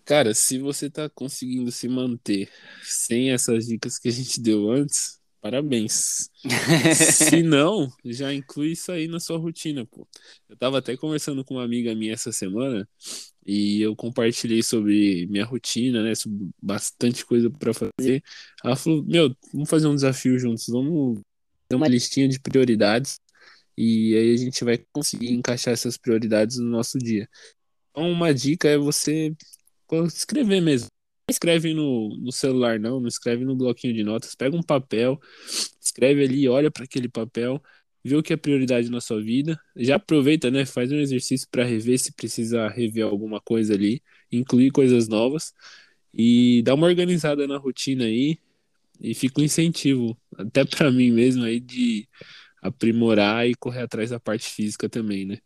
Cara, 0.05 0.33
se 0.33 0.57
você 0.57 0.89
tá 0.89 1.09
conseguindo 1.09 1.69
se 1.69 1.89
manter 1.89 2.49
sem 2.81 3.31
essas 3.31 3.65
dicas 3.67 3.99
que 3.99 4.07
a 4.07 4.11
gente 4.13 4.39
deu 4.39 4.71
antes, 4.71 5.19
Parabéns. 5.41 6.29
Se 6.95 7.41
não, 7.41 7.91
já 8.05 8.31
inclui 8.31 8.73
isso 8.73 8.91
aí 8.91 9.07
na 9.07 9.19
sua 9.19 9.37
rotina, 9.37 9.85
pô. 9.85 10.07
Eu 10.47 10.55
tava 10.55 10.77
até 10.77 10.95
conversando 10.95 11.43
com 11.43 11.55
uma 11.55 11.63
amiga 11.63 11.95
minha 11.95 12.13
essa 12.13 12.31
semana 12.31 12.87
e 13.45 13.81
eu 13.81 13.95
compartilhei 13.95 14.61
sobre 14.61 15.25
minha 15.27 15.43
rotina, 15.43 16.03
né? 16.03 16.13
Sobre 16.13 16.49
bastante 16.61 17.25
coisa 17.25 17.49
para 17.49 17.73
fazer. 17.73 18.23
Ela 18.63 18.75
falou: 18.75 19.03
Meu, 19.03 19.35
vamos 19.51 19.69
fazer 19.69 19.87
um 19.87 19.95
desafio 19.95 20.37
juntos, 20.37 20.67
vamos 20.67 21.21
ter 21.67 21.75
uma 21.75 21.87
listinha 21.87 22.27
de 22.29 22.39
prioridades 22.39 23.19
e 23.77 24.15
aí 24.15 24.33
a 24.33 24.37
gente 24.37 24.63
vai 24.63 24.77
conseguir 24.93 25.31
encaixar 25.31 25.73
essas 25.73 25.97
prioridades 25.97 26.57
no 26.57 26.69
nosso 26.69 26.99
dia. 26.99 27.27
Então, 27.91 28.11
uma 28.11 28.33
dica 28.33 28.69
é 28.69 28.77
você 28.77 29.35
escrever 30.07 30.61
mesmo 30.61 30.87
escreve 31.29 31.73
no, 31.73 32.09
no 32.17 32.31
celular, 32.31 32.79
não, 32.79 32.99
não 32.99 33.07
escreve 33.07 33.45
no 33.45 33.55
bloquinho 33.55 33.93
de 33.93 34.03
notas. 34.03 34.35
Pega 34.35 34.55
um 34.55 34.63
papel, 34.63 35.19
escreve 35.79 36.23
ali, 36.23 36.47
olha 36.47 36.69
para 36.69 36.83
aquele 36.83 37.07
papel, 37.07 37.61
vê 38.03 38.15
o 38.15 38.23
que 38.23 38.33
é 38.33 38.37
prioridade 38.37 38.89
na 38.89 39.01
sua 39.01 39.21
vida. 39.21 39.59
Já 39.75 39.95
aproveita, 39.95 40.51
né? 40.51 40.65
Faz 40.65 40.91
um 40.91 40.97
exercício 40.97 41.47
para 41.49 41.63
rever 41.63 41.99
se 41.99 42.13
precisa 42.13 42.67
rever 42.67 43.05
alguma 43.05 43.39
coisa 43.39 43.73
ali, 43.73 44.01
incluir 44.31 44.71
coisas 44.71 45.07
novas 45.07 45.53
e 46.13 46.61
dá 46.63 46.73
uma 46.73 46.87
organizada 46.87 47.47
na 47.47 47.57
rotina 47.57 48.03
aí 48.03 48.37
e 48.99 49.15
fica 49.15 49.41
um 49.41 49.43
incentivo, 49.43 50.17
até 50.37 50.63
para 50.65 50.91
mim 50.91 51.11
mesmo 51.11 51.43
aí, 51.43 51.59
de 51.59 52.07
aprimorar 52.61 53.47
e 53.47 53.55
correr 53.55 53.81
atrás 53.81 54.11
da 54.11 54.19
parte 54.19 54.47
física 54.47 54.87
também, 54.87 55.25
né? 55.25 55.39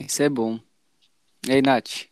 Isso 0.00 0.22
é 0.22 0.28
bom. 0.28 0.58
E 1.46 1.52
aí, 1.52 1.62
Nath? 1.62 2.06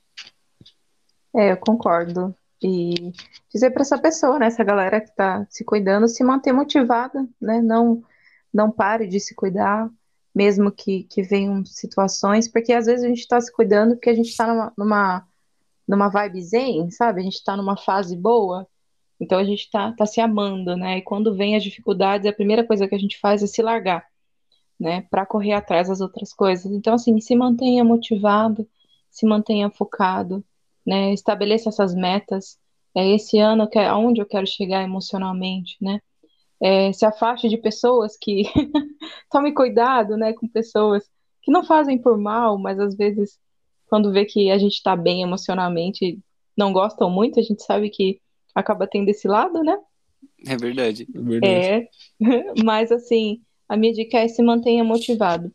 É, 1.34 1.52
eu 1.52 1.56
concordo. 1.56 2.34
E 2.62 3.12
dizer 3.52 3.70
para 3.70 3.82
essa 3.82 3.98
pessoa, 3.98 4.38
né, 4.38 4.46
essa 4.46 4.62
galera 4.62 5.00
que 5.00 5.08
está 5.08 5.46
se 5.48 5.64
cuidando, 5.64 6.06
se 6.08 6.22
manter 6.22 6.52
motivada, 6.52 7.26
né, 7.40 7.60
não, 7.62 8.02
não 8.52 8.70
pare 8.70 9.06
de 9.06 9.18
se 9.18 9.34
cuidar, 9.34 9.90
mesmo 10.34 10.70
que, 10.70 11.04
que 11.04 11.22
venham 11.22 11.64
situações, 11.64 12.48
porque 12.48 12.72
às 12.72 12.86
vezes 12.86 13.04
a 13.04 13.08
gente 13.08 13.20
está 13.20 13.40
se 13.40 13.52
cuidando 13.52 13.94
porque 13.94 14.10
a 14.10 14.14
gente 14.14 14.28
está 14.28 14.46
numa, 14.46 14.72
numa, 14.76 15.28
numa 15.88 16.08
vibe 16.08 16.42
zen, 16.42 16.90
sabe? 16.90 17.20
A 17.20 17.24
gente 17.24 17.36
está 17.36 17.56
numa 17.56 17.76
fase 17.76 18.16
boa, 18.16 18.66
então 19.18 19.38
a 19.38 19.44
gente 19.44 19.60
está 19.64 19.92
tá 19.92 20.06
se 20.06 20.20
amando, 20.20 20.76
né? 20.76 20.98
E 20.98 21.02
quando 21.02 21.34
vem 21.34 21.56
as 21.56 21.62
dificuldades, 21.64 22.26
a 22.26 22.32
primeira 22.32 22.64
coisa 22.66 22.86
que 22.86 22.94
a 22.94 22.98
gente 22.98 23.18
faz 23.18 23.42
é 23.42 23.46
se 23.46 23.62
largar, 23.62 24.06
né? 24.78 25.02
Para 25.10 25.26
correr 25.26 25.52
atrás 25.52 25.88
das 25.88 26.00
outras 26.00 26.32
coisas. 26.32 26.70
Então, 26.72 26.94
assim, 26.94 27.18
se 27.20 27.34
mantenha 27.34 27.84
motivado, 27.84 28.68
se 29.10 29.26
mantenha 29.26 29.70
focado, 29.70 30.44
né? 30.90 31.12
Estabeleça 31.14 31.68
essas 31.68 31.94
metas. 31.94 32.58
É, 32.96 33.08
esse 33.14 33.38
ano, 33.38 33.70
que, 33.70 33.78
aonde 33.78 34.20
eu 34.20 34.26
quero 34.26 34.46
chegar 34.46 34.82
emocionalmente, 34.82 35.76
né? 35.80 36.00
É, 36.60 36.92
se 36.92 37.06
afaste 37.06 37.48
de 37.48 37.56
pessoas 37.56 38.16
que 38.20 38.42
tome 39.30 39.54
cuidado, 39.54 40.16
né, 40.16 40.34
com 40.34 40.46
pessoas 40.46 41.04
que 41.40 41.50
não 41.50 41.64
fazem 41.64 41.96
por 41.96 42.18
mal, 42.18 42.58
mas 42.58 42.78
às 42.78 42.94
vezes 42.94 43.38
quando 43.86 44.12
vê 44.12 44.26
que 44.26 44.50
a 44.50 44.58
gente 44.58 44.74
está 44.74 44.94
bem 44.94 45.22
emocionalmente, 45.22 46.18
não 46.54 46.72
gostam 46.72 47.08
muito, 47.08 47.40
a 47.40 47.42
gente 47.42 47.62
sabe 47.62 47.88
que 47.88 48.20
acaba 48.54 48.86
tendo 48.86 49.08
esse 49.08 49.26
lado, 49.26 49.62
né? 49.62 49.78
É 50.46 50.56
verdade. 50.56 51.06
É, 51.14 51.18
verdade. 51.18 51.66
é 51.66 51.88
mas 52.62 52.92
assim, 52.92 53.40
a 53.68 53.76
minha 53.76 53.92
dica 53.92 54.18
é 54.18 54.28
se 54.28 54.42
mantenha 54.42 54.84
motivado. 54.84 55.50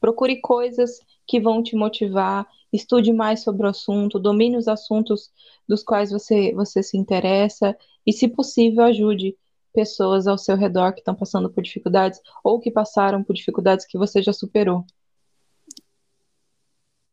Procure 0.00 0.40
coisas 0.40 0.98
que 1.26 1.40
vão 1.40 1.62
te 1.62 1.74
motivar, 1.74 2.46
estude 2.72 3.12
mais 3.12 3.42
sobre 3.42 3.66
o 3.66 3.70
assunto, 3.70 4.18
domine 4.18 4.56
os 4.56 4.68
assuntos 4.68 5.30
dos 5.68 5.82
quais 5.82 6.10
você, 6.10 6.52
você 6.54 6.82
se 6.82 6.96
interessa 6.96 7.76
e, 8.06 8.12
se 8.12 8.28
possível, 8.28 8.84
ajude 8.84 9.36
pessoas 9.72 10.26
ao 10.26 10.38
seu 10.38 10.56
redor 10.56 10.92
que 10.92 11.00
estão 11.00 11.14
passando 11.14 11.50
por 11.50 11.62
dificuldades 11.62 12.20
ou 12.42 12.60
que 12.60 12.70
passaram 12.70 13.22
por 13.22 13.34
dificuldades 13.34 13.86
que 13.86 13.98
você 13.98 14.22
já 14.22 14.32
superou. 14.32 14.84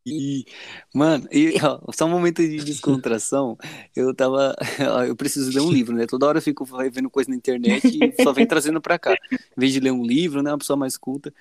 E, 0.06 0.46
mano, 0.94 1.28
e, 1.30 1.54
ó, 1.62 1.80
só 1.92 2.06
um 2.06 2.10
momento 2.10 2.40
de 2.42 2.64
descontração. 2.64 3.56
Eu 3.94 4.14
tava. 4.14 4.56
Ó, 4.80 5.04
eu 5.04 5.14
preciso 5.14 5.50
ler 5.52 5.60
um 5.60 5.70
livro, 5.70 5.94
né? 5.94 6.06
Toda 6.06 6.26
hora 6.26 6.38
eu 6.38 6.42
fico 6.42 6.64
vendo 6.90 7.10
coisa 7.10 7.28
na 7.28 7.36
internet 7.36 7.86
e 7.86 8.22
só 8.22 8.32
vem 8.32 8.46
trazendo 8.46 8.80
pra 8.80 8.98
cá. 8.98 9.14
Em 9.30 9.38
vez 9.56 9.72
de 9.72 9.80
ler 9.80 9.92
um 9.92 10.02
livro, 10.02 10.42
né? 10.42 10.50
Uma 10.50 10.58
pessoa 10.58 10.76
mais 10.76 10.96
culta. 10.96 11.32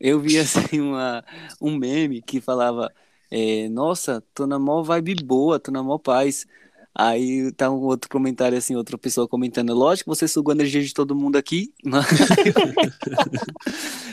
Eu 0.00 0.18
vi 0.18 0.38
assim 0.38 0.80
uma, 0.80 1.22
um 1.60 1.76
meme 1.76 2.22
que 2.22 2.40
falava 2.40 2.90
é, 3.30 3.68
nossa, 3.68 4.22
tô 4.34 4.46
na 4.46 4.58
mó 4.58 4.82
vibe 4.82 5.16
boa, 5.24 5.58
tô 5.58 5.70
na 5.70 5.82
mó 5.82 5.98
paz. 5.98 6.46
Aí 6.98 7.52
tá 7.52 7.70
um 7.70 7.82
outro 7.82 8.08
comentário 8.08 8.56
assim, 8.56 8.74
outra 8.74 8.96
pessoa 8.96 9.28
comentando, 9.28 9.74
lógico 9.74 10.10
que 10.10 10.16
você 10.16 10.26
sugou 10.26 10.52
a 10.52 10.54
energia 10.54 10.82
de 10.82 10.94
todo 10.94 11.14
mundo 11.14 11.36
aqui, 11.36 11.70
mas... 11.84 12.06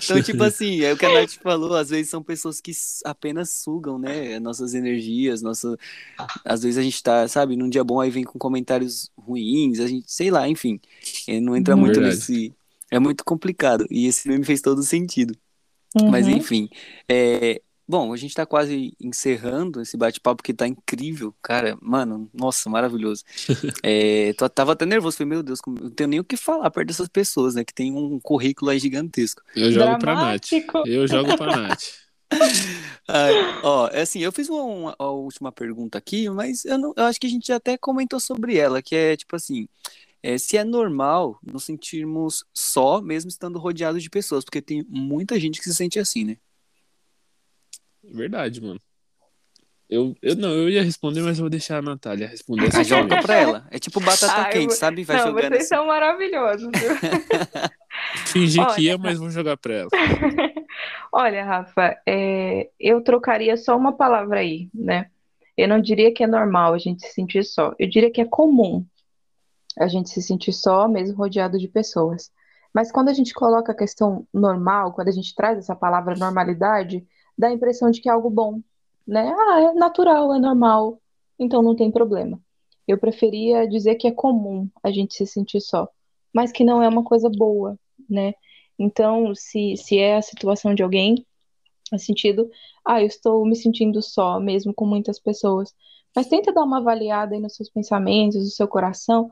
então, 0.04 0.22
tipo 0.22 0.44
assim, 0.44 0.82
é 0.82 0.92
o 0.92 0.98
que 0.98 1.06
a 1.06 1.14
Nath 1.14 1.32
falou, 1.42 1.78
às 1.78 1.92
vezes 1.92 2.10
são 2.10 2.22
pessoas 2.22 2.60
que 2.60 2.74
apenas 3.06 3.52
sugam, 3.52 3.98
né, 3.98 4.38
nossas 4.38 4.74
energias, 4.74 5.42
nossa... 5.42 5.78
às 6.44 6.64
vezes 6.64 6.78
a 6.78 6.82
gente 6.82 7.02
tá, 7.02 7.26
sabe, 7.26 7.56
num 7.56 7.70
dia 7.70 7.86
bom 7.86 8.02
aí 8.02 8.10
vem 8.10 8.26
com 8.26 8.38
comentários 8.38 9.10
ruins, 9.18 9.80
a 9.80 9.88
gente, 9.88 10.12
sei 10.12 10.30
lá, 10.30 10.50
enfim, 10.50 10.78
é, 11.26 11.40
não 11.40 11.56
entra 11.56 11.78
muito 11.78 12.02
Verdade. 12.02 12.18
nesse... 12.18 12.54
É 12.92 13.00
muito 13.00 13.24
complicado, 13.24 13.88
e 13.90 14.08
esse 14.08 14.28
meme 14.28 14.44
fez 14.44 14.62
todo 14.62 14.84
sentido. 14.84 15.34
Uhum. 15.96 16.10
Mas 16.10 16.28
enfim, 16.28 16.68
é, 17.08 17.62
Bom, 17.88 18.14
a 18.14 18.18
gente 18.18 18.34
tá 18.34 18.46
quase 18.46 18.94
encerrando 19.00 19.82
esse 19.82 19.98
bate-papo 19.98 20.42
que 20.42 20.54
tá 20.54 20.66
incrível, 20.66 21.36
cara. 21.42 21.78
Mano, 21.82 22.30
nossa, 22.34 22.70
maravilhoso. 22.70 23.24
é, 23.84 24.34
tô, 24.34 24.48
tava 24.48 24.72
até 24.72 24.86
nervoso, 24.86 25.18
falei, 25.18 25.30
meu 25.30 25.44
Deus, 25.44 25.60
não 25.68 25.90
tenho 25.90 26.10
nem 26.10 26.20
o 26.20 26.24
que 26.24 26.38
falar 26.38 26.72
perto 26.72 26.88
dessas 26.88 27.10
pessoas, 27.10 27.56
né? 27.56 27.64
Que 27.64 27.74
tem 27.74 27.94
um 27.94 28.20
currículo 28.20 28.72
aí 28.72 28.80
gigantesco. 28.80 29.42
Eu 29.56 29.72
jogo 29.72 29.98
Dramático. 29.98 30.72
pra 30.72 30.80
Nath. 30.80 30.88
Eu 30.88 31.08
jogo 31.08 31.38
pra 31.38 31.58
Nath. 31.58 31.84
Ai, 33.08 33.34
ó, 33.64 33.88
é 33.90 34.02
assim, 34.02 34.20
eu 34.20 34.32
fiz 34.32 34.50
uma, 34.50 34.64
uma, 34.64 34.96
uma, 34.98 35.12
última 35.12 35.52
pergunta 35.52 35.98
aqui, 35.98 36.30
mas 36.30 36.66
eu, 36.66 36.78
não, 36.78 36.94
eu 36.96 37.04
acho 37.04 37.20
que 37.20 37.28
a 37.28 37.30
gente 37.30 37.52
até 37.52 37.78
comentou 37.78 38.20
sobre 38.20 38.58
ela, 38.58 38.82
que 38.82 38.96
é 38.96 39.16
tipo 39.16 39.36
assim, 39.36 39.68
é, 40.22 40.38
se 40.38 40.58
é 40.58 40.64
normal 40.64 41.38
nos 41.44 41.66
sentirmos 41.66 42.46
só, 42.54 43.02
mesmo 43.02 43.30
estando 43.30 43.60
rodeado 43.60 44.00
de 44.00 44.10
pessoas, 44.10 44.46
porque 44.46 44.62
tem 44.62 44.86
muita 44.88 45.40
gente 45.40 45.60
que 45.60 45.66
se 45.66 45.76
sente 45.76 46.00
assim, 46.00 46.24
né? 46.24 46.38
Verdade, 48.04 48.62
mano. 48.62 48.80
Eu, 49.90 50.16
eu 50.22 50.36
não, 50.36 50.50
eu 50.50 50.70
ia 50.70 50.84
responder, 50.84 51.22
mas 51.22 51.38
eu 51.38 51.44
vou 51.44 51.50
deixar 51.50 51.78
a 51.78 51.82
Natália 51.82 52.28
responder 52.28 52.68
essa 52.68 52.82
ah, 52.82 52.84
Joga 52.84 53.22
pra 53.22 53.36
ela. 53.36 53.68
É 53.70 53.78
tipo 53.78 54.00
batata 54.00 54.42
Ai, 54.42 54.52
quente, 54.52 54.74
sabe? 54.74 55.04
Vai 55.04 55.18
não, 55.18 55.28
jogando. 55.28 55.42
Vocês 55.50 55.60
assim. 55.60 55.68
são 55.68 55.86
maravilhosos. 55.86 56.72
Fingir 58.26 58.64
Olha... 58.64 58.76
que 58.76 58.82
ia, 58.82 58.98
mas 58.98 59.20
vou 59.20 59.30
jogar 59.30 59.56
pra 59.58 59.74
ela. 59.74 59.90
Olha, 61.14 61.46
Rafa, 61.46 61.96
é, 62.08 62.70
eu 62.80 63.04
trocaria 63.04 63.56
só 63.56 63.78
uma 63.78 63.94
palavra 63.94 64.40
aí, 64.40 64.68
né? 64.74 65.12
Eu 65.56 65.68
não 65.68 65.80
diria 65.80 66.12
que 66.12 66.24
é 66.24 66.28
normal 66.28 66.74
a 66.74 66.80
gente 66.80 67.06
se 67.06 67.14
sentir 67.14 67.44
só. 67.44 67.76
Eu 67.78 67.88
diria 67.88 68.12
que 68.12 68.22
é 68.22 68.26
comum 68.26 68.84
a 69.80 69.88
gente 69.88 70.10
se 70.10 70.22
sentir 70.22 70.54
só, 70.54 70.88
mesmo 70.88 71.16
rodeado 71.18 71.60
de 71.60 71.68
pessoas. 71.68 72.32
Mas 72.74 72.92
quando 72.92 73.10
a 73.10 73.14
gente 73.14 73.34
coloca 73.34 73.72
a 73.72 73.76
questão 73.78 74.28
normal, 74.34 74.94
quando 74.94 75.10
a 75.10 75.12
gente 75.12 75.36
traz 75.36 75.60
essa 75.60 75.76
palavra 75.76 76.16
normalidade, 76.16 77.06
dá 77.38 77.48
a 77.48 77.54
impressão 77.54 77.92
de 77.92 78.02
que 78.02 78.10
é 78.10 78.12
algo 78.12 78.30
bom, 78.30 78.62
né? 79.08 79.34
Ah, 79.38 79.62
é 79.62 79.74
natural, 79.74 80.34
é 80.34 80.40
normal, 80.40 81.00
então 81.38 81.62
não 81.62 81.76
tem 81.76 81.92
problema. 81.92 82.40
Eu 82.88 82.98
preferia 82.98 83.68
dizer 83.68 83.96
que 83.96 84.08
é 84.08 84.12
comum 84.12 84.70
a 84.84 84.92
gente 84.92 85.16
se 85.16 85.26
sentir 85.26 85.62
só, 85.62 85.88
mas 86.34 86.52
que 86.52 86.64
não 86.64 86.82
é 86.82 86.88
uma 86.88 87.04
coisa 87.04 87.30
boa, 87.30 87.78
né? 88.10 88.34
Então, 88.78 89.34
se, 89.36 89.76
se 89.78 89.98
é 89.98 90.18
a 90.18 90.22
situação 90.22 90.74
de 90.74 90.84
alguém, 90.84 91.26
no 91.92 92.00
sentido, 92.00 92.50
ah, 92.84 93.02
eu 93.02 93.08
estou 93.08 93.46
me 93.46 93.56
sentindo 93.56 94.02
só, 94.02 94.40
mesmo 94.40 94.74
com 94.74 94.86
muitas 94.86 95.20
pessoas. 95.20 95.74
Mas 96.16 96.28
tenta 96.28 96.52
dar 96.52 96.64
uma 96.64 96.80
avaliada 96.80 97.36
aí 97.36 97.42
nos 97.42 97.56
seus 97.56 97.70
pensamentos, 97.70 98.36
no 98.36 98.50
seu 98.50 98.68
coração, 98.68 99.32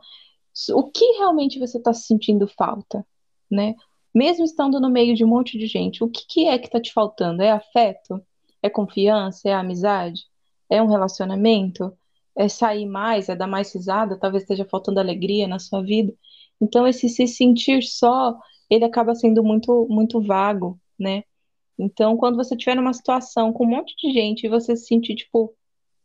o 0.74 0.84
que 0.90 1.06
realmente 1.18 1.60
você 1.60 1.78
está 1.78 1.94
sentindo 1.94 2.48
falta, 2.48 3.06
né? 3.50 3.76
Mesmo 4.14 4.46
estando 4.46 4.80
no 4.80 4.90
meio 4.90 5.16
de 5.16 5.24
um 5.24 5.28
monte 5.28 5.58
de 5.58 5.68
gente, 5.68 6.04
o 6.04 6.10
que, 6.10 6.26
que 6.28 6.46
é 6.48 6.58
que 6.58 6.68
está 6.68 6.80
te 6.80 6.94
faltando? 6.94 7.42
É 7.42 7.52
afeto? 7.52 8.22
É 8.62 8.70
confiança? 8.70 9.50
É 9.50 9.54
amizade? 9.54 10.26
É 10.70 10.82
um 10.82 10.88
relacionamento? 10.88 11.98
É 12.36 12.48
sair 12.48 12.86
mais? 12.86 13.30
É 13.30 13.36
dar 13.36 13.48
mais 13.48 13.74
risada? 13.74 14.18
Talvez 14.18 14.44
esteja 14.44 14.66
faltando 14.66 15.00
alegria 15.00 15.48
na 15.48 15.60
sua 15.60 15.82
vida. 15.82 16.14
Então, 16.62 16.88
esse 16.88 17.10
se 17.10 17.28
sentir 17.28 17.84
só, 17.84 18.38
ele 18.70 18.86
acaba 18.86 19.16
sendo 19.16 19.44
muito, 19.44 19.88
muito 19.90 20.22
vago, 20.22 20.80
né? 21.00 21.24
Então, 21.78 22.16
quando 22.18 22.36
você 22.36 22.54
estiver 22.54 22.76
numa 22.76 22.94
situação 22.94 23.52
com 23.52 23.66
um 23.66 23.70
monte 23.70 23.96
de 23.98 24.14
gente 24.14 24.46
e 24.46 24.50
você 24.50 24.76
se 24.76 24.86
sentir, 24.86 25.16
tipo, 25.16 25.56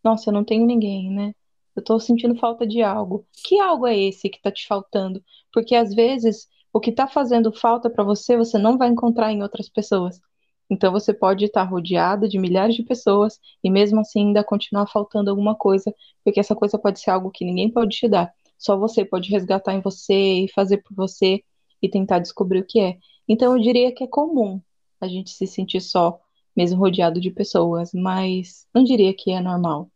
nossa, 0.02 0.30
eu 0.30 0.34
não 0.34 0.44
tenho 0.44 0.64
ninguém, 0.64 1.10
né? 1.10 1.34
Eu 1.74 1.84
tô 1.84 1.98
sentindo 2.00 2.34
falta 2.36 2.66
de 2.66 2.82
algo. 2.82 3.26
Que 3.32 3.60
algo 3.60 3.86
é 3.86 3.96
esse 3.96 4.30
que 4.30 4.40
tá 4.40 4.50
te 4.50 4.66
faltando? 4.66 5.22
Porque 5.52 5.74
às 5.74 5.94
vezes 5.94 6.48
o 6.76 6.80
que 6.80 6.90
está 6.90 7.06
fazendo 7.06 7.50
falta 7.50 7.88
para 7.88 8.04
você, 8.04 8.36
você 8.36 8.58
não 8.58 8.76
vai 8.76 8.88
encontrar 8.88 9.32
em 9.32 9.42
outras 9.42 9.66
pessoas. 9.66 10.20
Então 10.68 10.92
você 10.92 11.14
pode 11.14 11.46
estar 11.46 11.62
rodeado 11.62 12.28
de 12.28 12.38
milhares 12.38 12.76
de 12.76 12.82
pessoas 12.82 13.40
e 13.64 13.70
mesmo 13.70 14.00
assim 14.00 14.26
ainda 14.26 14.44
continuar 14.44 14.86
faltando 14.86 15.30
alguma 15.30 15.54
coisa, 15.54 15.90
porque 16.22 16.38
essa 16.38 16.54
coisa 16.54 16.78
pode 16.78 17.00
ser 17.00 17.10
algo 17.10 17.30
que 17.30 17.46
ninguém 17.46 17.70
pode 17.70 17.96
te 17.96 18.06
dar. 18.06 18.30
Só 18.58 18.76
você 18.76 19.06
pode 19.06 19.30
resgatar 19.30 19.72
em 19.72 19.80
você 19.80 20.44
e 20.44 20.52
fazer 20.52 20.82
por 20.82 20.94
você 20.94 21.42
e 21.80 21.88
tentar 21.88 22.18
descobrir 22.18 22.58
o 22.60 22.66
que 22.66 22.78
é. 22.78 22.98
Então 23.26 23.56
eu 23.56 23.62
diria 23.62 23.94
que 23.94 24.04
é 24.04 24.06
comum 24.06 24.60
a 25.00 25.08
gente 25.08 25.30
se 25.30 25.46
sentir 25.46 25.80
só, 25.80 26.20
mesmo 26.54 26.78
rodeado 26.78 27.18
de 27.18 27.30
pessoas, 27.30 27.90
mas 27.94 28.66
não 28.74 28.84
diria 28.84 29.14
que 29.14 29.30
é 29.30 29.40
normal. 29.40 29.90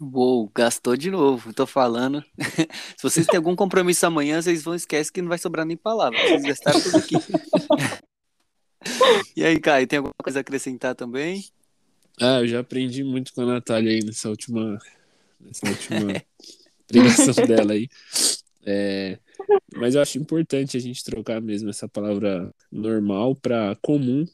Uou, 0.00 0.50
gastou 0.54 0.96
de 0.96 1.10
novo, 1.10 1.52
tô 1.52 1.66
falando. 1.66 2.24
Se 2.96 3.02
vocês 3.02 3.26
têm 3.26 3.36
algum 3.36 3.54
compromisso 3.54 4.04
amanhã, 4.04 4.42
vocês 4.42 4.62
vão 4.62 4.74
esquecer 4.74 5.12
que 5.12 5.22
não 5.22 5.28
vai 5.28 5.38
sobrar 5.38 5.64
nem 5.64 5.76
palavra. 5.76 6.18
Vocês 6.18 6.42
gastaram 6.42 6.80
tudo 6.80 6.96
aqui. 6.96 7.14
e 9.36 9.44
aí, 9.44 9.60
Caio, 9.60 9.86
tem 9.86 9.98
alguma 9.98 10.14
coisa 10.20 10.38
a 10.38 10.42
acrescentar 10.42 10.96
também? 10.96 11.44
Ah, 12.20 12.40
eu 12.40 12.48
já 12.48 12.60
aprendi 12.60 13.04
muito 13.04 13.32
com 13.32 13.42
a 13.42 13.46
Natália 13.46 13.92
aí 13.92 14.04
nessa 14.04 14.28
última, 14.28 14.78
nessa 15.40 15.68
última 15.68 16.22
pregação 16.88 17.46
dela 17.46 17.72
aí. 17.72 17.88
É, 18.66 19.18
mas 19.76 19.94
eu 19.94 20.02
acho 20.02 20.18
importante 20.18 20.76
a 20.76 20.80
gente 20.80 21.04
trocar 21.04 21.40
mesmo 21.40 21.70
essa 21.70 21.88
palavra 21.88 22.52
normal 22.70 23.36
para 23.36 23.76
comum, 23.82 24.24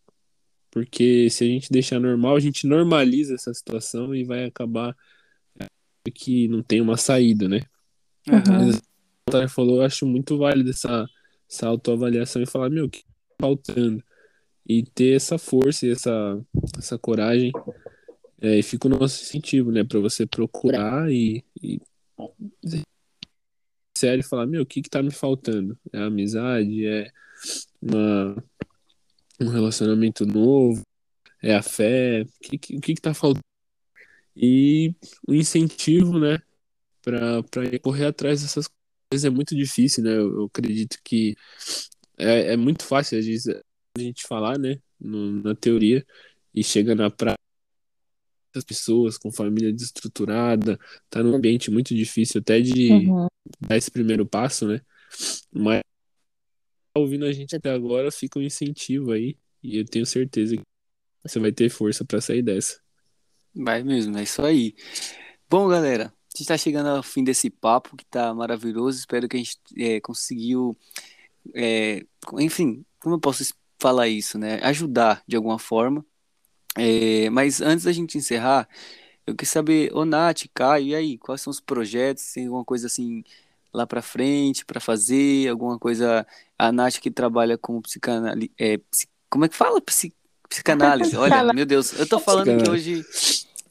porque 0.70 1.29
se 1.29 1.44
a 1.44 1.46
gente 1.46 1.70
deixar 1.70 1.99
normal, 1.99 2.37
a 2.37 2.40
gente 2.40 2.66
normaliza 2.66 3.35
essa 3.35 3.53
situação 3.53 4.14
e 4.14 4.25
vai 4.25 4.44
acabar 4.44 4.96
que 6.15 6.49
não 6.49 6.63
tem 6.63 6.81
uma 6.81 6.97
saída, 6.97 7.49
né? 7.49 7.61
Uhum. 8.29 8.43
Mas 8.49 8.81
a 9.35 9.49
falou, 9.49 9.79
eu 9.79 9.83
acho 9.83 10.07
muito 10.07 10.39
válido 10.39 10.71
essa, 10.71 11.07
essa 11.49 11.67
autoavaliação 11.67 12.43
e 12.43 12.47
falar, 12.47 12.71
meu, 12.71 12.87
o 12.87 12.91
que 12.91 13.03
tá 13.03 13.07
faltando? 13.41 14.03
E 14.67 14.83
ter 14.83 15.17
essa 15.17 15.39
força 15.39 15.87
e 15.87 15.91
essa, 15.91 16.41
essa 16.79 16.99
coragem. 16.99 17.53
É, 18.41 18.59
e 18.59 18.63
fica 18.63 18.87
o 18.87 18.91
nosso 18.91 19.23
incentivo, 19.23 19.71
né? 19.71 19.85
Para 19.85 20.01
você 20.01 20.27
procurar 20.27 21.11
e, 21.11 21.45
e 21.63 21.81
sério 23.97 24.25
falar, 24.25 24.47
meu, 24.47 24.63
o 24.63 24.67
que 24.67 24.81
que 24.81 24.89
tá 24.89 25.03
me 25.03 25.11
faltando? 25.11 25.79
É 25.93 25.99
amizade? 25.99 26.87
É 26.87 27.11
uma, 27.81 28.43
um 29.41 29.49
relacionamento 29.49 30.25
novo? 30.25 30.83
É 31.43 31.55
a 31.55 31.63
fé? 31.63 32.23
O 32.23 32.27
que, 32.41 32.59
que, 32.59 32.77
o 32.77 32.81
que 32.81 32.95
que 32.95 33.01
tá 33.01 33.13
faltando? 33.13 33.50
E 34.37 34.95
o 35.27 35.35
incentivo, 35.35 36.19
né, 36.19 36.38
para 37.03 37.43
correr 37.83 38.07
atrás 38.07 38.43
dessas 38.43 38.69
coisas 39.11 39.25
é 39.25 39.31
muito 39.31 39.57
difícil, 39.57 40.05
né? 40.05 40.12
Eu, 40.12 40.33
eu 40.40 40.45
acredito 40.45 40.99
que 41.03 41.37
é, 42.19 42.53
é 42.53 42.57
muito 42.57 42.85
fácil 42.85 43.19
às 43.19 43.27
vezes 43.27 43.49
a 43.49 44.01
gente 44.01 44.27
falar, 44.27 44.59
né, 44.59 44.81
no, 44.99 45.43
na 45.43 45.55
teoria 45.55 46.07
e 46.55 46.62
chega 46.62 46.95
na 46.95 47.11
prática 47.11 47.40
as 48.55 48.64
pessoas 48.64 49.16
com 49.16 49.31
família 49.31 49.73
desestruturada, 49.73 50.79
tá 51.09 51.23
num 51.23 51.37
ambiente 51.37 51.71
muito 51.71 51.95
difícil 51.95 52.40
até 52.40 52.61
de 52.61 52.90
uhum. 52.90 53.29
dar 53.61 53.77
esse 53.77 53.90
primeiro 53.90 54.27
passo, 54.27 54.66
né? 54.66 54.81
Mas 55.53 55.83
ouvindo 56.95 57.25
a 57.25 57.33
gente 57.33 57.55
até 57.55 57.71
agora 57.71 58.11
fica 58.11 58.38
um 58.38 58.43
incentivo 58.43 59.12
aí 59.12 59.37
e 59.62 59.79
eu 59.79 59.85
tenho 59.85 60.05
certeza 60.05 60.57
que 60.57 60.62
você 61.23 61.38
vai 61.38 61.53
ter 61.53 61.69
força 61.69 62.05
para 62.05 62.21
sair 62.21 62.43
dessa. 62.43 62.81
Vai 63.55 63.83
mesmo, 63.83 64.17
é 64.19 64.23
isso 64.23 64.43
aí. 64.43 64.75
Bom, 65.49 65.69
galera, 65.69 66.05
a 66.07 66.31
gente 66.31 66.43
está 66.43 66.57
chegando 66.57 66.89
ao 66.89 67.03
fim 67.03 67.25
desse 67.25 67.51
papo 67.51 67.97
que 67.97 68.05
está 68.05 68.33
maravilhoso. 68.35 68.99
Espero 68.99 69.29
que 69.29 69.37
a 69.37 69.41
gente 69.41 69.59
é, 69.77 70.01
conseguiu, 70.01 70.77
é, 71.55 72.05
enfim, 72.39 72.85
como 73.01 73.17
eu 73.17 73.21
posso 73.21 73.45
falar 73.79 74.09
isso, 74.09 74.39
né? 74.39 74.61
Ajudar 74.63 75.23
de 75.27 75.37
alguma 75.37 75.59
forma. 75.59 76.05
É, 76.77 77.29
mas 77.31 77.61
antes 77.61 77.85
da 77.85 77.93
gente 77.93 78.17
encerrar, 78.19 78.69
eu 79.27 79.35
queria 79.35 79.51
saber, 79.51 79.93
ô 79.95 80.05
Nath, 80.05 80.45
Caio, 80.55 80.89
e 80.89 80.95
aí, 80.95 81.19
quais 81.19 81.41
são 81.41 81.51
os 81.51 81.61
projetos? 81.61 82.33
Tem 82.33 82.47
alguma 82.47 82.65
coisa 82.65 82.87
assim 82.87 83.25
lá 83.73 83.87
para 83.87 84.03
frente 84.03 84.65
para 84.65 84.81
fazer? 84.81 85.49
Alguma 85.49 85.79
coisa? 85.79 86.27
A 86.59 86.73
Nath 86.73 86.99
que 87.01 87.11
trabalha 87.11 87.59
com 87.59 87.81
psicanálise, 87.83 88.53
é, 88.59 88.81
como 89.29 89.45
é 89.45 89.49
que 89.49 89.57
fala? 89.57 89.81
Psi, 89.81 90.15
psicanálise. 90.51 91.17
Olha, 91.17 91.53
meu 91.53 91.65
Deus, 91.65 91.99
eu 91.99 92.07
tô 92.07 92.19
falando 92.19 92.63
que 92.63 92.69
hoje 92.69 93.07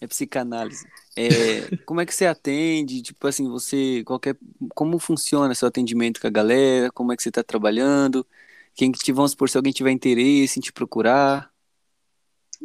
é 0.02 0.08
psicanálise. 0.08 0.88
É, 1.15 1.76
como 1.86 2.00
é 2.00 2.06
que 2.06 2.15
você 2.15 2.26
atende? 2.26 3.02
Tipo 3.02 3.28
assim, 3.28 3.50
você 3.50 4.02
qualquer 4.06 4.38
como 4.74 4.98
funciona 4.98 5.54
seu 5.54 5.68
atendimento 5.68 6.22
com 6.22 6.28
a 6.28 6.32
galera? 6.32 6.89
Como 6.92 7.12
é 7.12 7.18
que 7.18 7.22
você 7.22 7.30
está 7.30 7.44
trabalhando? 7.44 8.26
Quem 8.74 8.92
que 8.92 9.00
te 9.00 9.12
vamos 9.12 9.36
por 9.36 9.50
se 9.50 9.58
alguém 9.58 9.74
tiver 9.74 9.92
interesse 9.92 10.58
em 10.58 10.62
te 10.62 10.72
procurar? 10.72 11.52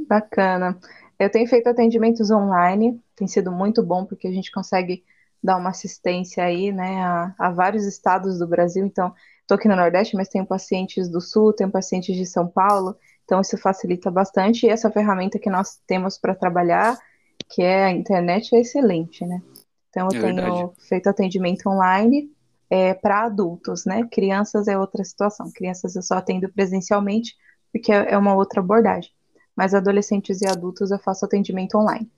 Bacana. 0.08 0.78
Eu 1.18 1.30
tenho 1.30 1.48
feito 1.48 1.68
atendimentos 1.68 2.30
online, 2.30 3.00
tem 3.16 3.26
sido 3.26 3.50
muito 3.50 3.82
bom 3.82 4.04
porque 4.04 4.28
a 4.28 4.32
gente 4.32 4.50
consegue 4.52 5.04
dar 5.42 5.56
uma 5.56 5.70
assistência 5.70 6.42
aí, 6.44 6.72
né, 6.72 7.02
a, 7.02 7.34
a 7.38 7.50
vários 7.50 7.84
estados 7.84 8.38
do 8.38 8.46
Brasil. 8.46 8.84
Então, 8.84 9.12
estou 9.40 9.56
aqui 9.56 9.68
no 9.68 9.76
Nordeste, 9.76 10.16
mas 10.16 10.28
tenho 10.28 10.46
pacientes 10.46 11.08
do 11.08 11.20
Sul, 11.20 11.52
tenho 11.52 11.70
pacientes 11.70 12.16
de 12.16 12.24
São 12.24 12.48
Paulo, 12.48 12.96
então 13.24 13.40
isso 13.40 13.56
facilita 13.58 14.10
bastante. 14.10 14.66
E 14.66 14.70
essa 14.70 14.90
ferramenta 14.90 15.38
que 15.38 15.50
nós 15.50 15.80
temos 15.86 16.18
para 16.18 16.34
trabalhar 16.34 16.98
que 17.48 17.62
é 17.62 17.84
a 17.84 17.90
internet 17.90 18.54
é 18.54 18.60
excelente, 18.60 19.24
né? 19.24 19.42
Então 19.90 20.08
eu 20.10 20.18
é 20.18 20.20
tenho 20.20 20.34
verdade. 20.34 20.88
feito 20.88 21.08
atendimento 21.08 21.68
online 21.68 22.30
é, 22.70 22.94
para 22.94 23.24
adultos, 23.24 23.84
né? 23.84 24.06
Crianças 24.10 24.66
é 24.66 24.78
outra 24.78 25.04
situação. 25.04 25.50
Crianças 25.52 25.94
eu 25.94 26.02
só 26.02 26.14
atendo 26.16 26.48
presencialmente, 26.52 27.34
porque 27.72 27.92
é, 27.92 28.12
é 28.12 28.18
uma 28.18 28.34
outra 28.34 28.60
abordagem. 28.60 29.10
Mas 29.54 29.74
adolescentes 29.74 30.40
e 30.40 30.48
adultos 30.48 30.90
eu 30.90 30.98
faço 30.98 31.24
atendimento 31.24 31.76
online. 31.76 32.10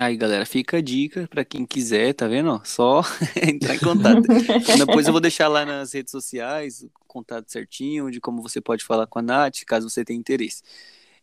Aí, 0.00 0.16
galera, 0.16 0.46
fica 0.46 0.78
a 0.78 0.80
dica 0.80 1.28
para 1.28 1.44
quem 1.44 1.66
quiser, 1.66 2.14
tá 2.14 2.26
vendo? 2.26 2.60
Só 2.64 3.02
entrar 3.46 3.74
em 3.74 3.78
contato. 3.78 4.22
Depois 4.78 5.06
eu 5.06 5.12
vou 5.12 5.20
deixar 5.20 5.48
lá 5.48 5.66
nas 5.66 5.92
redes 5.92 6.10
sociais 6.10 6.82
o 6.82 6.90
contato 7.06 7.50
certinho 7.52 8.10
de 8.10 8.18
como 8.18 8.40
você 8.40 8.58
pode 8.60 8.84
falar 8.84 9.06
com 9.06 9.18
a 9.18 9.22
Nath, 9.22 9.64
caso 9.66 9.90
você 9.90 10.02
tenha 10.02 10.18
interesse. 10.18 10.62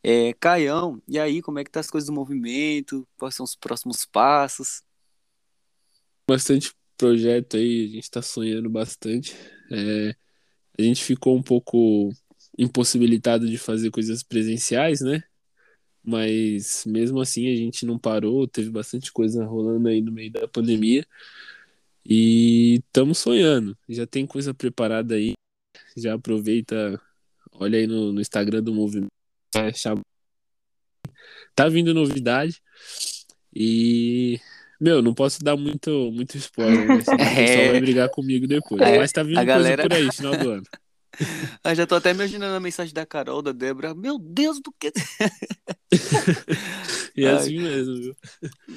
É, 0.03 0.33
Caião, 0.33 1.01
e 1.07 1.17
aí, 1.19 1.41
como 1.41 1.57
é 1.57 1.63
que 1.63 1.71
tá 1.71 1.79
as 1.79 1.89
coisas 1.89 2.07
do 2.07 2.13
movimento? 2.13 3.07
Quais 3.17 3.33
são 3.33 3.43
os 3.43 3.55
próximos 3.55 4.05
passos? 4.05 4.83
Bastante 6.27 6.71
projeto 6.95 7.57
aí, 7.57 7.85
a 7.85 7.87
gente 7.87 8.03
está 8.03 8.21
sonhando 8.21 8.69
bastante. 8.69 9.35
É, 9.71 10.15
a 10.77 10.81
gente 10.83 11.03
ficou 11.03 11.35
um 11.35 11.41
pouco 11.41 12.11
impossibilitado 12.57 13.49
de 13.49 13.57
fazer 13.57 13.89
coisas 13.89 14.21
presenciais, 14.21 15.01
né? 15.01 15.23
Mas 16.03 16.85
mesmo 16.85 17.19
assim 17.19 17.51
a 17.51 17.55
gente 17.55 17.85
não 17.85 17.99
parou, 17.99 18.47
teve 18.47 18.69
bastante 18.69 19.11
coisa 19.11 19.45
rolando 19.45 19.87
aí 19.87 20.01
no 20.01 20.11
meio 20.11 20.31
da 20.31 20.47
pandemia. 20.47 21.05
E 22.05 22.75
estamos 22.85 23.19
sonhando. 23.19 23.77
Já 23.87 24.07
tem 24.07 24.25
coisa 24.25 24.53
preparada 24.53 25.15
aí. 25.15 25.33
Já 25.95 26.13
aproveita, 26.15 26.99
olha 27.51 27.79
aí 27.79 27.87
no, 27.87 28.11
no 28.13 28.21
Instagram 28.21 28.63
do 28.63 28.73
movimento 28.73 29.11
é, 29.55 29.71
tá 31.55 31.67
vindo 31.67 31.93
novidade 31.93 32.61
e 33.53 34.39
meu, 34.79 35.01
não 35.01 35.13
posso 35.13 35.43
dar 35.43 35.57
muito, 35.57 36.11
muito 36.11 36.37
spoiler, 36.37 36.87
né? 36.87 37.03
É... 37.19 37.23
o 37.23 37.35
pessoal 37.35 37.71
vai 37.71 37.81
brigar 37.81 38.09
comigo 38.09 38.47
depois. 38.47 38.81
É, 38.81 38.97
mas 38.97 39.11
tá 39.11 39.23
vindo 39.23 39.39
a 39.39 39.43
galera... 39.43 39.83
por 39.83 39.93
aí, 39.93 40.09
final 40.11 40.37
do 40.37 40.49
ano. 40.51 40.63
Eu 41.63 41.75
já 41.75 41.85
tô 41.85 41.95
até 41.95 42.11
imaginando 42.11 42.55
a 42.55 42.59
mensagem 42.59 42.93
da 42.93 43.05
Carol, 43.05 43.41
da 43.41 43.51
Débora. 43.51 43.93
Meu 43.93 44.17
Deus 44.17 44.59
do 44.59 44.71
que. 44.71 44.91
e 47.15 47.25
é 47.25 47.31
assim 47.31 47.59
mesmo, 47.59 47.95
viu? 47.95 48.15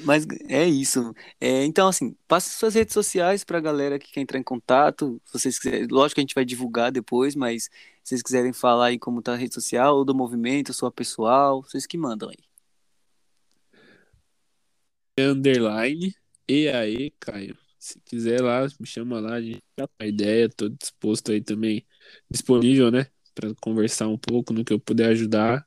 Mas 0.05 0.27
é 0.49 0.67
isso. 0.67 1.15
É, 1.41 1.65
então, 1.65 1.89
assim, 1.89 2.17
passe 2.27 2.51
suas 2.51 2.75
redes 2.75 2.95
sociais 2.95 3.45
pra 3.45 3.61
galera 3.61 3.99
que 3.99 4.13
quer 4.13 4.21
entrar 4.21 4.39
em 4.39 4.43
contato. 4.43 5.21
Se 5.25 5.39
vocês 5.39 5.59
quiserem, 5.59 5.87
lógico 5.89 6.17
que 6.17 6.21
a 6.21 6.25
gente 6.25 6.35
vai 6.35 6.45
divulgar 6.45 6.91
depois, 6.91 7.35
mas 7.35 7.65
se 7.65 7.71
vocês 8.11 8.23
quiserem 8.23 8.53
falar 8.53 8.87
aí 8.87 8.99
como 8.99 9.23
tá 9.23 9.33
a 9.33 9.37
rede 9.37 9.55
social, 9.55 9.97
ou 9.97 10.05
do 10.05 10.15
movimento, 10.15 10.73
sua 10.73 10.91
pessoal, 10.91 11.63
vocês 11.63 11.87
que 11.87 11.97
mandam 11.97 12.29
aí. 12.29 12.39
Underline, 15.19 16.15
e 16.49 16.69
aí, 16.69 17.11
Caio. 17.21 17.57
Se 17.79 17.99
quiser 18.01 18.41
lá, 18.41 18.67
me 18.79 18.87
chama 18.87 19.21
lá, 19.21 19.35
a 19.35 19.43
gente 19.43 19.63
tá 19.75 19.89
com 19.89 19.95
a 19.99 20.07
ideia, 20.07 20.49
tô 20.49 20.69
disposto 20.69 21.33
aí 21.33 21.41
também, 21.41 21.85
disponível, 22.31 22.91
né? 22.91 23.07
Para 23.35 23.53
conversar 23.61 24.09
um 24.09 24.19
pouco 24.19 24.53
no 24.53 24.65
que 24.65 24.73
eu 24.73 24.81
puder 24.81 25.09
ajudar, 25.09 25.67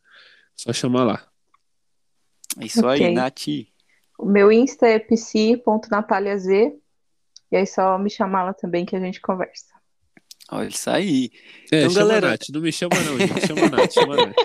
só 0.56 0.72
chamar 0.72 1.04
lá. 1.04 1.28
É 2.60 2.66
isso 2.66 2.86
okay. 2.86 3.08
aí, 3.08 3.14
Nath. 3.14 3.48
O 4.18 4.26
meu 4.26 4.52
Insta 4.52 4.88
é 4.88 5.00
psi.nataliaz. 5.00 6.46
E 6.46 6.78
aí 7.52 7.66
só 7.66 7.98
me 7.98 8.10
chamar 8.10 8.44
lá 8.44 8.54
também 8.54 8.86
que 8.86 8.96
a 8.96 9.00
gente 9.00 9.20
conversa. 9.22 9.76
Olha 10.52 10.68
isso 10.68 10.90
aí. 10.90 11.32
É, 11.72 11.80
então, 11.80 11.90
chama 11.90 12.08
galera... 12.08 12.28
a 12.28 12.32
Nath. 12.32 12.50
Não 12.54 12.62
me 12.62 12.72
chama 12.72 12.96
não, 13.04 13.18
gente. 13.18 13.48
Chama 13.48 13.66
a 13.66 13.70
Nath, 13.70 13.92
chama 13.92 14.14
a 14.14 14.26
Nath. 14.26 14.36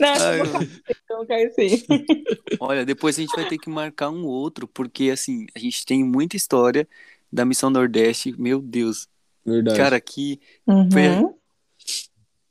Nath, 0.00 0.82
então 0.88 1.26
sim. 1.54 1.84
Olha, 2.58 2.84
depois 2.84 3.18
a 3.18 3.20
gente 3.20 3.34
vai 3.36 3.46
ter 3.46 3.58
que 3.58 3.68
marcar 3.68 4.10
um 4.10 4.24
outro, 4.24 4.66
porque 4.66 5.10
assim, 5.10 5.46
a 5.54 5.58
gente 5.58 5.84
tem 5.84 6.02
muita 6.02 6.36
história 6.36 6.88
da 7.30 7.44
Missão 7.44 7.68
Nordeste. 7.68 8.34
Meu 8.40 8.60
Deus. 8.60 9.06
Verdade. 9.44 9.76
Cara, 9.76 10.00
que 10.00 10.40
uhum. 10.66 10.90
foi 10.90 11.00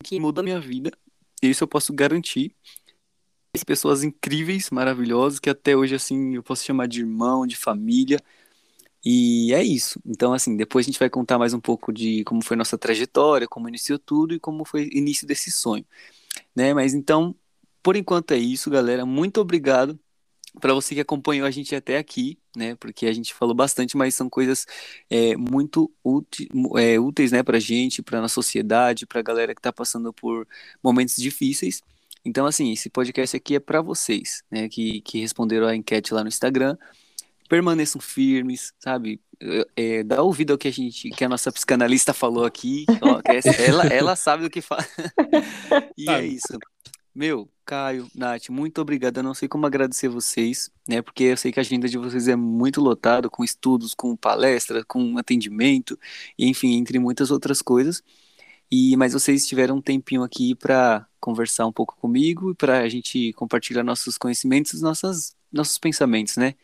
que 0.04 0.20
mudou 0.20 0.42
a 0.42 0.44
minha 0.44 0.60
vida. 0.60 0.92
Isso 1.42 1.64
eu 1.64 1.68
posso 1.68 1.94
garantir. 1.94 2.56
Pessoas 3.66 4.04
incríveis, 4.04 4.70
maravilhosas, 4.70 5.40
que 5.40 5.50
até 5.50 5.76
hoje, 5.76 5.96
assim, 5.96 6.36
eu 6.36 6.44
posso 6.44 6.64
chamar 6.64 6.88
de 6.88 7.02
irmão, 7.02 7.46
de 7.46 7.58
família. 7.58 8.20
E 9.04 9.54
é 9.54 9.64
isso. 9.64 10.00
Então, 10.06 10.34
assim, 10.34 10.56
depois 10.56 10.86
a 10.86 10.88
gente 10.88 11.00
vai 11.00 11.10
contar 11.10 11.38
mais 11.38 11.54
um 11.54 11.60
pouco 11.60 11.92
de 11.92 12.24
como 12.24 12.44
foi 12.44 12.56
nossa 12.56 12.78
trajetória, 12.78 13.48
como 13.48 13.68
iniciou 13.68 13.98
tudo 13.98 14.34
e 14.34 14.40
como 14.40 14.64
foi 14.64 14.84
o 14.84 14.98
início 14.98 15.28
desse 15.28 15.52
sonho, 15.52 15.86
né? 16.56 16.74
Mas 16.74 16.94
então, 16.94 17.36
por 17.82 17.96
enquanto 17.96 18.32
é 18.32 18.38
isso, 18.38 18.70
galera. 18.70 19.06
Muito 19.06 19.42
obrigado 19.42 20.00
para 20.60 20.74
você 20.74 20.94
que 20.96 21.02
acompanhou 21.02 21.48
a 21.48 21.52
gente 21.52 21.74
até 21.76 21.98
aqui, 21.98 22.38
né? 22.56 22.76
Porque 22.76 23.06
a 23.06 23.14
gente 23.14 23.34
falou 23.34 23.56
bastante, 23.56 23.96
mas 23.96 24.16
são 24.16 24.30
coisas 24.30 24.66
é, 25.10 25.36
muito 25.38 25.92
úteis, 26.04 26.50
é, 26.78 27.00
úteis, 27.00 27.32
né, 27.32 27.42
para 27.42 27.60
gente, 27.60 28.02
para 28.02 28.22
nossa 28.22 28.34
sociedade, 28.34 29.06
para 29.06 29.20
a 29.20 29.24
galera 29.24 29.56
que 29.56 29.60
está 29.60 29.72
passando 29.72 30.12
por 30.12 30.48
momentos 30.84 31.16
difíceis. 31.16 31.82
Então, 32.24 32.46
assim, 32.46 32.72
esse 32.72 32.90
podcast 32.90 33.36
aqui 33.36 33.56
é 33.56 33.60
para 33.60 33.82
vocês, 33.82 34.44
né, 34.52 34.68
que, 34.70 35.02
que 35.02 35.20
responderam 35.20 35.68
a 35.68 35.76
enquete 35.76 36.14
lá 36.14 36.22
no 36.22 36.28
Instagram. 36.28 36.78
Permaneçam 37.50 38.00
firmes, 38.00 38.74
sabe? 38.80 39.20
É, 39.76 40.04
dá 40.04 40.22
ouvido 40.22 40.52
ao 40.52 40.58
que 40.58 40.68
a 40.68 40.72
gente, 40.72 41.10
que 41.10 41.26
a 41.26 41.30
nossa 41.30 41.52
psicanalista 41.52 42.14
falou 42.14 42.46
aqui. 42.46 42.86
Ó, 43.02 43.22
ela, 43.60 43.88
ela 43.88 44.16
sabe 44.16 44.44
do 44.44 44.50
que 44.50 44.62
fala. 44.62 44.86
e 45.98 46.10
é 46.10 46.26
isso. 46.26 46.58
Meu, 47.14 47.50
Caio, 47.66 48.08
Nath, 48.16 48.50
muito 48.50 48.80
obrigado. 48.82 49.18
Eu 49.18 49.24
não 49.24 49.34
sei 49.34 49.48
como 49.48 49.66
agradecer 49.66 50.08
vocês, 50.08 50.72
né? 50.88 51.02
Porque 51.02 51.24
eu 51.26 51.38
sei 51.38 51.52
que 51.52 51.60
a 51.60 51.62
agenda 51.62 51.88
de 51.90 51.98
vocês 51.98 52.28
é 52.30 52.36
muito 52.38 52.80
lotada 52.80 53.30
com 53.30 53.44
estudos, 53.44 53.94
com 53.94 54.16
palestra, 54.16 54.84
com 54.86 55.18
atendimento, 55.18 56.00
enfim, 56.40 56.76
entre 56.78 57.00
muitas 57.00 57.30
outras 57.30 57.62
coisas. 57.62 58.02
E 58.72 58.96
mas 58.96 59.14
vocês 59.14 59.46
tiveram 59.46 59.78
um 59.78 59.82
tempinho 59.82 60.24
aqui 60.24 60.56
para 60.56 61.06
conversar 61.20 61.68
um 61.68 61.74
pouco 61.74 61.98
comigo 61.98 62.52
e 62.52 62.56
para 62.56 62.80
a 62.80 62.90
gente 62.90 63.34
compartilhar 63.34 63.84
nossos 63.84 64.18
conhecimentos, 64.18 64.82
nossas, 64.82 65.36
nossos 65.52 65.78
pensamentos, 65.78 66.38
né? 66.38 66.56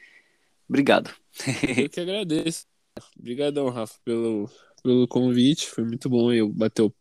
Obrigado. 0.70 1.14
Eu 1.78 1.90
que 1.90 2.00
agradeço. 2.00 2.66
Obrigadão, 3.20 3.70
Rafa, 3.70 4.00
pelo, 4.06 4.50
pelo 4.82 5.08
convite. 5.08 5.68
Foi 5.68 5.84
muito 5.84 6.10
bom 6.10 6.32
eu 6.32 6.50
bater 6.50 6.84
o 6.84 6.94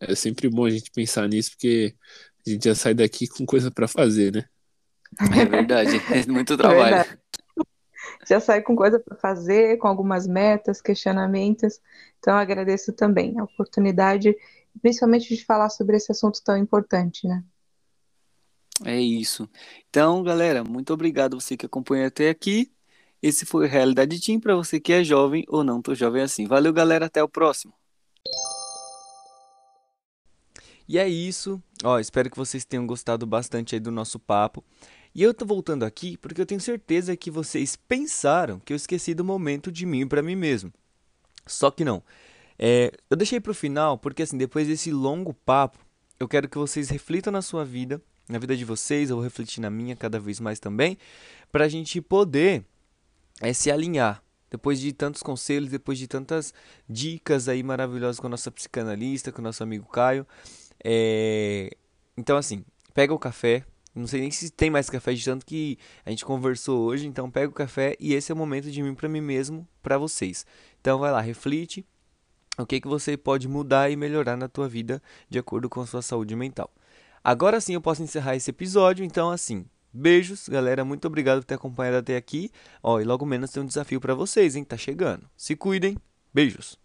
é 0.00 0.14
sempre 0.14 0.48
bom 0.48 0.64
a 0.64 0.70
gente 0.70 0.90
pensar 0.90 1.28
nisso, 1.28 1.50
porque 1.52 1.94
a 2.46 2.50
gente 2.50 2.64
já 2.64 2.74
sai 2.74 2.94
daqui 2.94 3.26
com 3.26 3.44
coisa 3.46 3.70
para 3.70 3.88
fazer, 3.88 4.32
né? 4.32 4.44
É 5.18 5.44
verdade, 5.44 5.90
é 6.12 6.26
muito 6.30 6.56
trabalho. 6.56 6.96
É 6.96 7.18
já 8.28 8.40
sai 8.40 8.62
com 8.62 8.76
coisa 8.76 8.98
para 8.98 9.16
fazer, 9.16 9.78
com 9.78 9.88
algumas 9.88 10.26
metas, 10.26 10.80
questionamentos. 10.80 11.80
Então, 12.18 12.36
agradeço 12.36 12.92
também 12.92 13.38
a 13.38 13.44
oportunidade, 13.44 14.36
principalmente 14.80 15.34
de 15.34 15.44
falar 15.44 15.70
sobre 15.70 15.96
esse 15.96 16.12
assunto 16.12 16.42
tão 16.42 16.56
importante, 16.56 17.26
né? 17.26 17.42
É 18.84 18.98
isso. 18.98 19.48
Então, 19.88 20.22
galera, 20.22 20.64
muito 20.64 20.92
obrigado 20.92 21.40
você 21.40 21.56
que 21.56 21.66
acompanha 21.66 22.06
até 22.06 22.30
aqui. 22.30 22.72
Esse 23.22 23.44
foi 23.44 23.66
Realidade 23.66 24.18
Team 24.20 24.40
para 24.40 24.56
você 24.56 24.80
que 24.80 24.92
é 24.92 25.04
jovem 25.04 25.44
ou 25.48 25.62
não 25.62 25.82
tão 25.82 25.94
jovem 25.94 26.22
assim. 26.22 26.46
Valeu, 26.46 26.72
galera, 26.72 27.06
até 27.06 27.22
o 27.22 27.28
próximo. 27.28 27.74
E 30.88 30.98
é 30.98 31.08
isso. 31.08 31.62
Ó, 31.82 31.98
espero 31.98 32.30
que 32.30 32.36
vocês 32.36 32.64
tenham 32.64 32.86
gostado 32.86 33.26
bastante 33.26 33.74
aí 33.74 33.80
do 33.80 33.90
nosso 33.90 34.18
papo. 34.18 34.62
E 35.14 35.22
eu 35.22 35.32
tô 35.34 35.44
voltando 35.44 35.84
aqui 35.84 36.16
porque 36.16 36.40
eu 36.40 36.46
tenho 36.46 36.60
certeza 36.60 37.16
que 37.16 37.30
vocês 37.30 37.74
pensaram 37.74 38.60
que 38.60 38.72
eu 38.72 38.76
esqueci 38.76 39.14
do 39.14 39.24
momento 39.24 39.72
de 39.72 39.86
mim 39.86 40.06
para 40.06 40.22
mim 40.22 40.36
mesmo. 40.36 40.72
Só 41.46 41.70
que 41.70 41.84
não. 41.84 42.02
É, 42.58 42.92
eu 43.08 43.16
deixei 43.16 43.40
para 43.40 43.50
o 43.50 43.54
final 43.54 43.98
porque 43.98 44.22
assim, 44.22 44.36
depois 44.36 44.68
desse 44.68 44.92
longo 44.92 45.32
papo, 45.32 45.78
eu 46.18 46.28
quero 46.28 46.48
que 46.48 46.58
vocês 46.58 46.90
reflitam 46.90 47.32
na 47.32 47.40
sua 47.40 47.64
vida, 47.64 48.00
na 48.28 48.38
vida 48.38 48.54
de 48.56 48.64
vocês, 48.64 49.08
eu 49.08 49.16
vou 49.16 49.24
refletir 49.24 49.60
na 49.60 49.70
minha 49.70 49.96
cada 49.96 50.20
vez 50.20 50.38
mais 50.38 50.60
também, 50.60 50.98
para 51.50 51.64
a 51.64 51.68
gente 51.68 52.00
poder 52.00 52.64
é, 53.40 53.52
se 53.52 53.70
alinhar. 53.70 54.22
Depois 54.50 54.80
de 54.80 54.92
tantos 54.92 55.22
conselhos, 55.22 55.70
depois 55.70 55.98
de 55.98 56.06
tantas 56.06 56.52
dicas 56.88 57.48
aí 57.48 57.62
maravilhosas 57.62 58.20
com 58.20 58.26
a 58.26 58.30
nossa 58.30 58.50
psicanalista, 58.50 59.32
com 59.32 59.40
o 59.40 59.44
nosso 59.44 59.62
amigo 59.62 59.86
Caio, 59.88 60.26
é... 60.84 61.70
Então, 62.16 62.36
assim, 62.36 62.64
pega 62.94 63.12
o 63.14 63.18
café. 63.18 63.64
Não 63.94 64.06
sei 64.06 64.20
nem 64.20 64.30
se 64.30 64.50
tem 64.50 64.70
mais 64.70 64.88
café 64.88 65.12
de 65.12 65.24
tanto 65.24 65.44
que 65.44 65.78
a 66.04 66.10
gente 66.10 66.24
conversou 66.24 66.80
hoje. 66.82 67.06
Então, 67.06 67.30
pega 67.30 67.48
o 67.48 67.54
café 67.54 67.96
e 67.98 68.14
esse 68.14 68.30
é 68.30 68.34
o 68.34 68.38
momento 68.38 68.70
de 68.70 68.82
mim 68.82 68.94
para 68.94 69.08
mim 69.08 69.20
mesmo, 69.20 69.66
para 69.82 69.98
vocês. 69.98 70.46
Então, 70.80 70.98
vai 70.98 71.10
lá, 71.10 71.20
reflite 71.20 71.84
o 72.58 72.66
que, 72.66 72.80
que 72.80 72.88
você 72.88 73.16
pode 73.16 73.48
mudar 73.48 73.90
e 73.90 73.96
melhorar 73.96 74.36
na 74.36 74.48
tua 74.48 74.68
vida 74.68 75.02
de 75.28 75.38
acordo 75.38 75.68
com 75.68 75.80
a 75.80 75.86
sua 75.86 76.02
saúde 76.02 76.36
mental. 76.36 76.70
Agora 77.22 77.60
sim 77.60 77.74
eu 77.74 77.80
posso 77.80 78.02
encerrar 78.02 78.36
esse 78.36 78.50
episódio. 78.50 79.04
Então, 79.04 79.30
assim, 79.30 79.66
beijos, 79.92 80.48
galera. 80.48 80.84
Muito 80.84 81.06
obrigado 81.06 81.40
por 81.40 81.44
ter 81.44 81.54
acompanhado 81.54 81.98
até 81.98 82.16
aqui. 82.16 82.50
Ó, 82.82 83.00
e 83.00 83.04
logo 83.04 83.26
menos 83.26 83.50
tem 83.50 83.62
um 83.62 83.66
desafio 83.66 84.00
para 84.00 84.14
vocês, 84.14 84.56
hein? 84.56 84.64
Tá 84.64 84.76
chegando. 84.76 85.28
Se 85.36 85.54
cuidem. 85.54 85.96
Beijos. 86.32 86.79